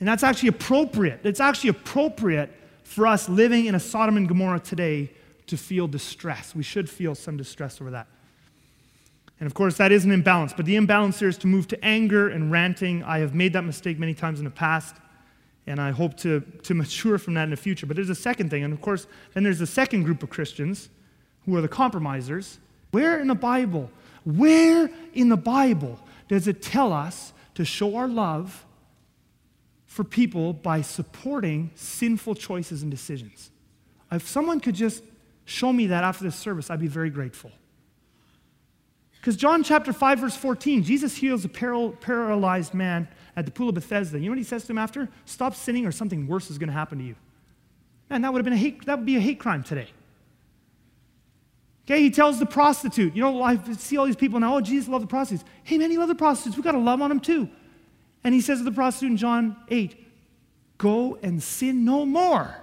[0.01, 1.21] And that's actually appropriate.
[1.23, 5.13] It's actually appropriate for us living in a Sodom and Gomorrah today
[5.47, 6.57] to feel distress.
[6.57, 8.09] We should feel some distress over that.
[9.39, 10.53] And of course, that is an imbalance.
[10.53, 13.05] But the imbalance here is to move to anger and ranting.
[13.05, 14.97] I have made that mistake many times in the past,
[15.69, 17.87] and I hope to, to mature from that in the future.
[17.87, 18.65] But there's a second thing.
[18.65, 20.89] And of course, then there's a second group of Christians
[21.45, 22.59] who are the compromisers.
[22.97, 23.91] Where in the Bible,
[24.25, 28.65] where in the Bible does it tell us to show our love
[29.85, 33.51] for people by supporting sinful choices and decisions?
[34.11, 35.05] If someone could just
[35.45, 37.53] show me that after this service, I'd be very grateful.
[39.21, 43.75] Because John chapter 5, verse 14, Jesus heals a paralyzed man at the pool of
[43.75, 44.19] Bethesda.
[44.19, 45.07] You know what he says to him after?
[45.27, 47.17] Stop sinning or something worse is going to happen to you.
[48.09, 49.89] Man, that would have been a hate, that would be a hate crime today.
[51.87, 54.89] Okay, he tells the prostitute, you know, I see all these people now, oh, Jesus
[54.89, 55.49] loved the prostitutes.
[55.63, 56.57] Hey, man, he loved the prostitutes.
[56.57, 57.49] We've got to love on them too.
[58.25, 60.05] And he says to the prostitute in John 8,
[60.79, 62.57] go and sin no more.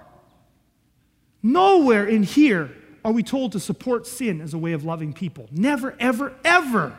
[1.42, 2.70] Nowhere in here
[3.02, 5.48] are we told to support sin as a way of loving people.
[5.50, 6.98] Never, ever, ever.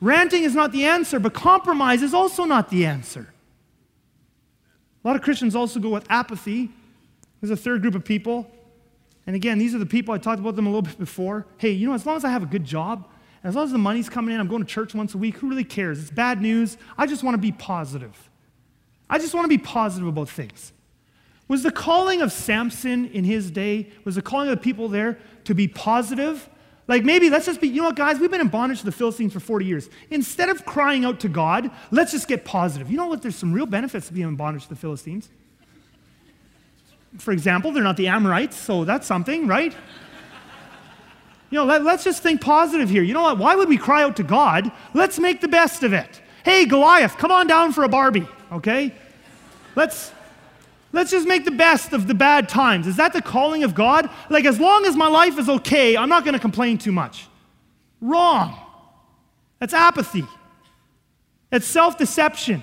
[0.00, 3.32] Ranting is not the answer, but compromise is also not the answer.
[5.04, 6.70] A lot of Christians also go with apathy.
[7.40, 8.50] There's a third group of people.
[9.26, 11.46] And again, these are the people I talked about them a little bit before.
[11.56, 13.08] Hey, you know, as long as I have a good job,
[13.42, 15.48] as long as the money's coming in, I'm going to church once a week, who
[15.48, 16.00] really cares?
[16.00, 16.76] It's bad news.
[16.96, 18.30] I just want to be positive.
[19.08, 20.72] I just want to be positive about things.
[21.46, 25.18] Was the calling of Samson in his day, was the calling of the people there
[25.44, 26.48] to be positive?
[26.88, 28.92] Like maybe let's just be, you know what, guys, we've been in bondage to the
[28.92, 29.90] Philistines for 40 years.
[30.10, 32.90] Instead of crying out to God, let's just get positive.
[32.90, 33.20] You know what?
[33.20, 35.28] There's some real benefits to being in bondage to the Philistines.
[37.18, 39.74] For example, they're not the Amorites, so that's something, right?
[41.50, 43.02] You know, let, us just think positive here.
[43.02, 43.38] You know what?
[43.38, 44.72] Why would we cry out to God?
[44.92, 46.20] Let's make the best of it.
[46.44, 48.92] Hey, Goliath, come on down for a Barbie, okay?
[49.76, 50.12] Let's
[50.92, 52.86] let's just make the best of the bad times.
[52.86, 54.10] Is that the calling of God?
[54.30, 57.28] Like as long as my life is okay, I'm not going to complain too much.
[58.00, 58.58] Wrong.
[59.58, 60.24] That's apathy.
[61.50, 62.62] It's self-deception.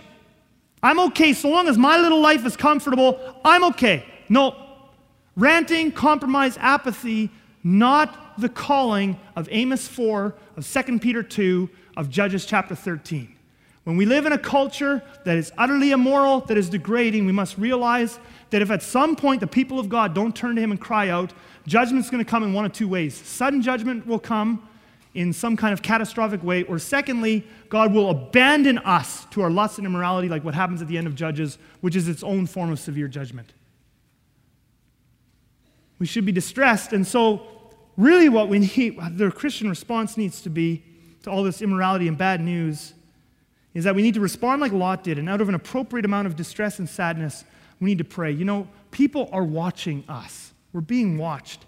[0.83, 4.05] I'm okay so long as my little life is comfortable, I'm okay.
[4.31, 4.55] No.
[5.35, 7.29] Ranting, compromise, apathy,
[7.65, 13.35] not the calling of Amos 4, of 2 Peter 2, of Judges chapter 13.
[13.83, 17.57] When we live in a culture that is utterly immoral, that is degrading, we must
[17.57, 18.19] realize
[18.51, 21.09] that if at some point the people of God don't turn to Him and cry
[21.09, 21.33] out,
[21.67, 23.13] judgment's going to come in one of two ways.
[23.13, 24.65] Sudden judgment will come
[25.13, 29.77] in some kind of catastrophic way, or secondly, God will abandon us to our lust
[29.77, 32.71] and immorality, like what happens at the end of Judges, which is its own form
[32.71, 33.51] of severe judgment.
[36.01, 37.45] We should be distressed, and so
[37.95, 40.81] really what we need, the Christian response needs to be
[41.21, 42.95] to all this immorality and bad news,
[43.75, 46.25] is that we need to respond like Lot did, and out of an appropriate amount
[46.25, 47.45] of distress and sadness,
[47.79, 48.31] we need to pray.
[48.31, 51.67] You know, people are watching us, we're being watched.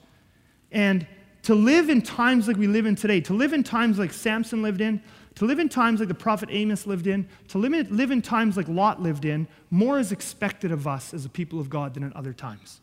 [0.72, 1.06] And
[1.44, 4.64] to live in times like we live in today, to live in times like Samson
[4.64, 5.00] lived in,
[5.36, 8.68] to live in times like the prophet Amos lived in, to live in, times like
[8.68, 12.16] Lot lived in, more is expected of us as a people of God than at
[12.16, 12.80] other times.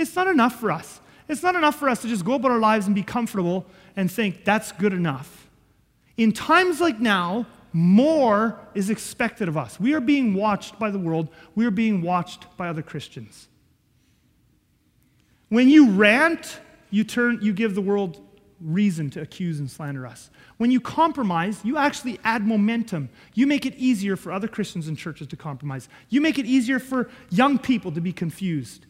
[0.00, 1.00] It's not enough for us.
[1.28, 4.10] It's not enough for us to just go about our lives and be comfortable and
[4.10, 5.48] think that's good enough.
[6.16, 9.78] In times like now, more is expected of us.
[9.78, 13.48] We are being watched by the world, we are being watched by other Christians.
[15.50, 18.24] When you rant, you turn you give the world
[18.60, 20.30] reason to accuse and slander us.
[20.56, 23.10] When you compromise, you actually add momentum.
[23.34, 25.88] You make it easier for other Christians and churches to compromise.
[26.08, 28.86] You make it easier for young people to be confused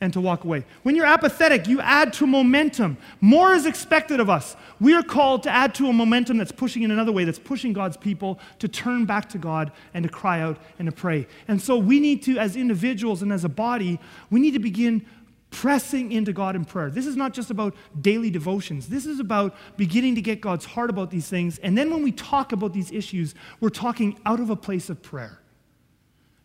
[0.00, 0.64] and to walk away.
[0.82, 2.96] When you're apathetic, you add to momentum.
[3.20, 4.56] More is expected of us.
[4.80, 7.72] We are called to add to a momentum that's pushing in another way, that's pushing
[7.72, 11.26] God's people to turn back to God and to cry out and to pray.
[11.48, 15.04] And so we need to, as individuals and as a body, we need to begin
[15.50, 16.90] pressing into God in prayer.
[16.90, 18.88] This is not just about daily devotions.
[18.88, 21.58] This is about beginning to get God's heart about these things.
[21.58, 25.02] And then when we talk about these issues, we're talking out of a place of
[25.02, 25.39] prayer.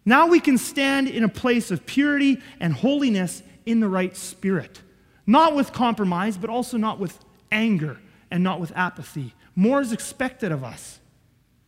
[0.06, 4.82] Now we can stand in a place of purity and holiness in the right spirit.
[5.26, 7.18] Not with compromise, but also not with
[7.52, 8.00] anger
[8.30, 9.34] and not with apathy.
[9.56, 11.00] More is expected of us,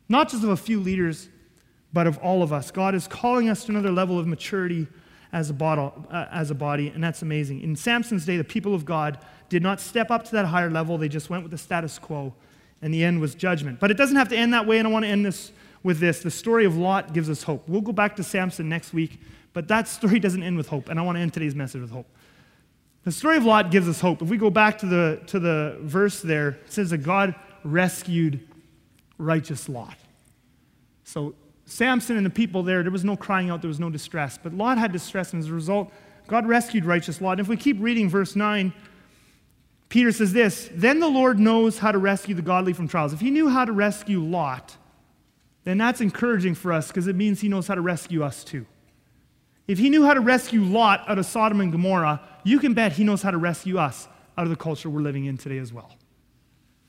[0.08, 1.30] not just of a few leaders,
[1.94, 2.70] but of all of us.
[2.70, 4.88] God is calling us to another level of maturity
[5.32, 7.62] as a, bottle, uh, as a body, and that's amazing.
[7.62, 9.18] In Samson's day, the people of God
[9.50, 12.34] did not step up to that higher level, they just went with the status quo,
[12.82, 13.80] and the end was judgment.
[13.80, 15.52] But it doesn't have to end that way, and I want to end this
[15.84, 16.22] with this.
[16.22, 17.68] The story of Lot gives us hope.
[17.68, 19.20] We'll go back to Samson next week,
[19.54, 21.92] but that story doesn't end with hope, and I want to end today's message with
[21.92, 22.08] hope.
[23.04, 24.22] The story of Lot gives us hope.
[24.22, 28.46] If we go back to the, to the verse there, it says that God rescued
[29.18, 29.96] righteous Lot.
[31.04, 31.34] So
[31.66, 34.38] Samson and the people there, there was no crying out, there was no distress.
[34.42, 35.92] But Lot had distress, and as a result,
[36.28, 37.34] God rescued righteous Lot.
[37.34, 38.74] And if we keep reading verse 9,
[39.90, 43.14] Peter says this Then the Lord knows how to rescue the godly from trials.
[43.14, 44.76] If he knew how to rescue Lot,
[45.68, 48.65] then that's encouraging for us because it means he knows how to rescue us too.
[49.68, 52.93] If he knew how to rescue Lot out of Sodom and Gomorrah, you can bet
[52.93, 54.07] he knows how to rescue us
[54.38, 55.93] out of the culture we're living in today as well.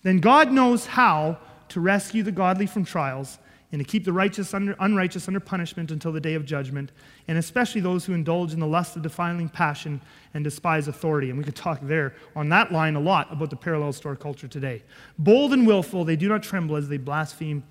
[0.04, 1.38] Then God knows how
[1.70, 3.38] to rescue the godly from trials
[3.72, 6.92] and to keep the righteous under, unrighteous under punishment until the day of judgment,
[7.26, 10.00] and especially those who indulge in the lust of defiling passion
[10.34, 11.30] and despise authority.
[11.30, 14.16] And we could talk there on that line a lot about the parallels to our
[14.16, 14.84] culture today.
[15.18, 17.64] Bold and willful, they do not tremble as they blaspheme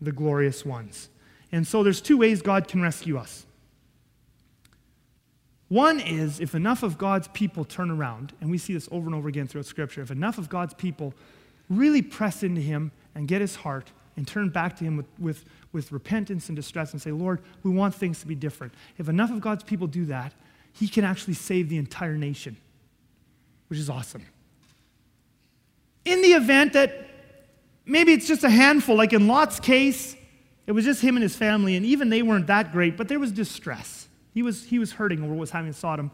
[0.00, 1.08] the glorious ones.
[1.52, 3.44] And so there's two ways God can rescue us.
[5.68, 9.14] One is if enough of God's people turn around, and we see this over and
[9.14, 11.14] over again throughout Scripture, if enough of God's people
[11.68, 15.44] really press into Him and get His heart and turn back to Him with, with,
[15.72, 18.74] with repentance and distress and say, Lord, we want things to be different.
[18.98, 20.32] If enough of God's people do that,
[20.72, 22.56] He can actually save the entire nation,
[23.68, 24.26] which is awesome.
[26.04, 27.09] In the event that
[27.90, 28.96] maybe it's just a handful.
[28.96, 30.16] Like in Lot's case,
[30.66, 33.18] it was just him and his family, and even they weren't that great, but there
[33.18, 34.08] was distress.
[34.32, 36.10] He was, he was hurting over what was happening in Sodom.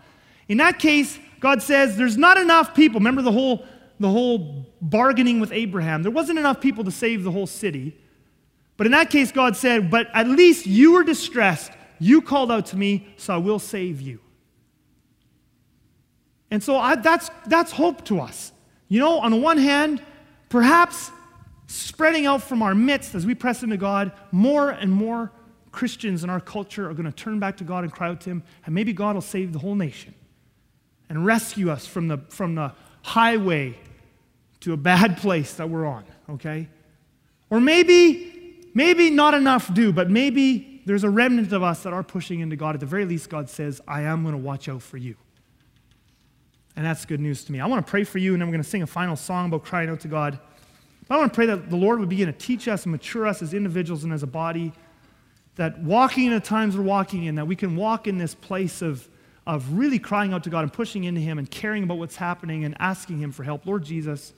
[0.49, 2.99] In that case, God says there's not enough people.
[3.01, 3.65] Remember the whole,
[4.01, 6.03] the whole bargaining with Abraham.
[6.03, 7.97] There wasn't enough people to save the whole city.
[8.77, 11.73] But in that case, God said, But at least you were distressed.
[11.99, 14.21] You called out to me, so I will save you.
[16.51, 18.53] And so I, that's, that's hope to us.
[18.89, 20.03] You know, on the one hand,
[20.49, 21.11] perhaps
[21.67, 25.33] spreading out from our midst as we press into God, more and more
[25.73, 28.31] Christians in our culture are going to turn back to God and cry out to
[28.31, 30.15] Him, and maybe God will save the whole nation
[31.09, 33.79] and rescue us from the, from the highway
[34.61, 36.69] to a bad place that we're on, okay?
[37.51, 42.03] Or maybe, maybe not enough do, but maybe there's a remnant of us that are
[42.03, 42.75] pushing into God.
[42.75, 45.17] At the very least, God says, I am going to watch out for you.
[46.75, 47.61] And that's good news to me.
[47.61, 49.47] I want to pray for you, and then we're going to sing a final song
[49.47, 50.39] about crying out to God.
[51.07, 53.27] But I want to pray that the Lord would begin to teach us and mature
[53.27, 54.73] us as individuals and as a body,
[55.55, 58.83] that walking in the times we're walking in, that we can walk in this place
[58.83, 59.09] of,
[59.47, 62.65] of really crying out to God and pushing into Him and caring about what's happening
[62.65, 63.67] and asking Him for help.
[63.67, 64.35] Lord Jesus,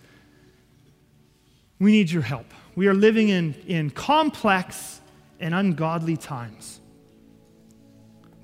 [1.79, 2.47] we need your help.
[2.77, 5.01] We are living in, in complex
[5.41, 6.81] and ungodly times.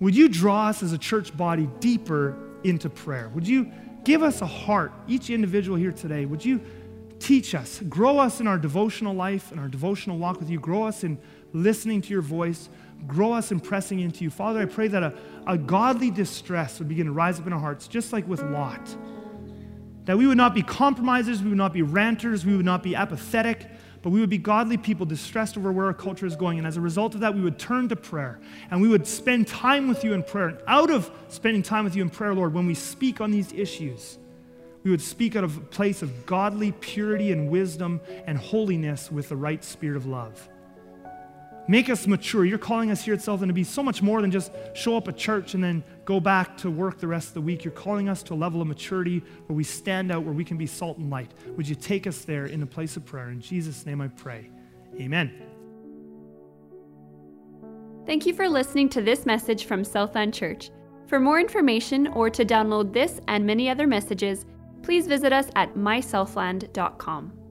[0.00, 3.28] Would you draw us as a church body deeper into prayer?
[3.34, 3.70] Would you
[4.04, 6.26] give us a heart, each individual here today?
[6.26, 6.60] Would you
[7.18, 10.84] teach us, grow us in our devotional life and our devotional walk with you, grow
[10.84, 11.18] us in
[11.52, 12.68] listening to your voice,
[13.06, 14.30] grow us in pressing into you?
[14.30, 15.14] Father, I pray that a,
[15.46, 18.96] a godly distress would begin to rise up in our hearts, just like with Lot.
[20.04, 22.94] That we would not be compromisers, we would not be ranters, we would not be
[22.94, 23.66] apathetic,
[24.02, 26.58] but we would be godly people distressed over where our culture is going.
[26.58, 28.38] And as a result of that, we would turn to prayer
[28.70, 30.48] and we would spend time with you in prayer.
[30.48, 33.50] And out of spending time with you in prayer, Lord, when we speak on these
[33.54, 34.18] issues,
[34.84, 39.30] we would speak out of a place of godly purity and wisdom and holiness with
[39.30, 40.48] the right spirit of love.
[41.66, 42.44] Make us mature.
[42.44, 45.08] You're calling us here at Southland to be so much more than just show up
[45.08, 47.64] at church and then go back to work the rest of the week.
[47.64, 50.58] You're calling us to a level of maturity where we stand out, where we can
[50.58, 51.32] be salt and light.
[51.56, 53.30] Would you take us there in a place of prayer?
[53.30, 54.50] In Jesus' name I pray.
[55.00, 55.32] Amen.
[58.04, 60.70] Thank you for listening to this message from Southland Church.
[61.06, 64.44] For more information or to download this and many other messages,
[64.84, 67.43] please visit us at mysouthland.com.